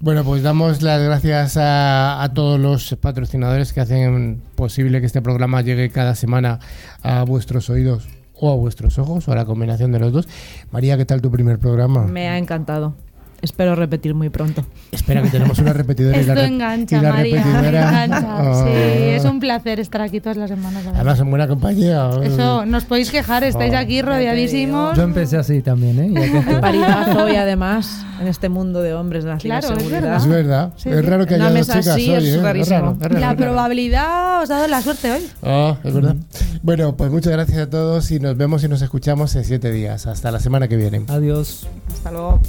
[0.00, 5.22] Bueno, pues damos las gracias a, a todos los patrocinadores que hacen posible que este
[5.22, 6.58] programa llegue cada semana
[7.04, 10.28] a vuestros oídos o a vuestros ojos o a la combinación de los dos.
[10.72, 12.04] María, ¿qué tal tu primer programa?
[12.04, 12.96] Me ha encantado.
[13.42, 14.64] Espero repetir muy pronto.
[14.92, 16.16] Espera, que tenemos una repetidora.
[16.16, 18.50] y Esto la, engancha, y la María, repetidora- engancha.
[18.50, 18.64] Oh.
[18.64, 20.84] Sí, es un placer estar aquí todas las semanas.
[20.84, 21.00] verdad.
[21.00, 22.08] Además, en buena compañía.
[22.22, 23.78] Eso, nos podéis quejar, estáis Oh.
[23.78, 24.96] aquí rodeadísimos.
[24.96, 26.08] Yo empecé así también, ¿eh?
[26.12, 26.60] Y aquí estoy.
[26.60, 30.16] Paridazo y además en este mundo de hombres de la Claro, es ciberseguridad.
[30.18, 30.72] Es verdad.
[30.76, 32.36] Sí, es raro que Una haya dos mesa chicas así hoy, es ¿eh?
[32.36, 32.78] Es rarísimo.
[32.78, 35.26] raro, es raro, La probabilidad os ha dado la suerte hoy.
[35.42, 36.14] Ah, es verdad.
[36.62, 40.06] Bueno, pues muchas gracias a todos y nos vemos y nos escuchamos en siete días.
[40.06, 41.02] Hasta la semana que viene.
[41.08, 41.66] Adiós.
[41.92, 42.40] Hasta luego.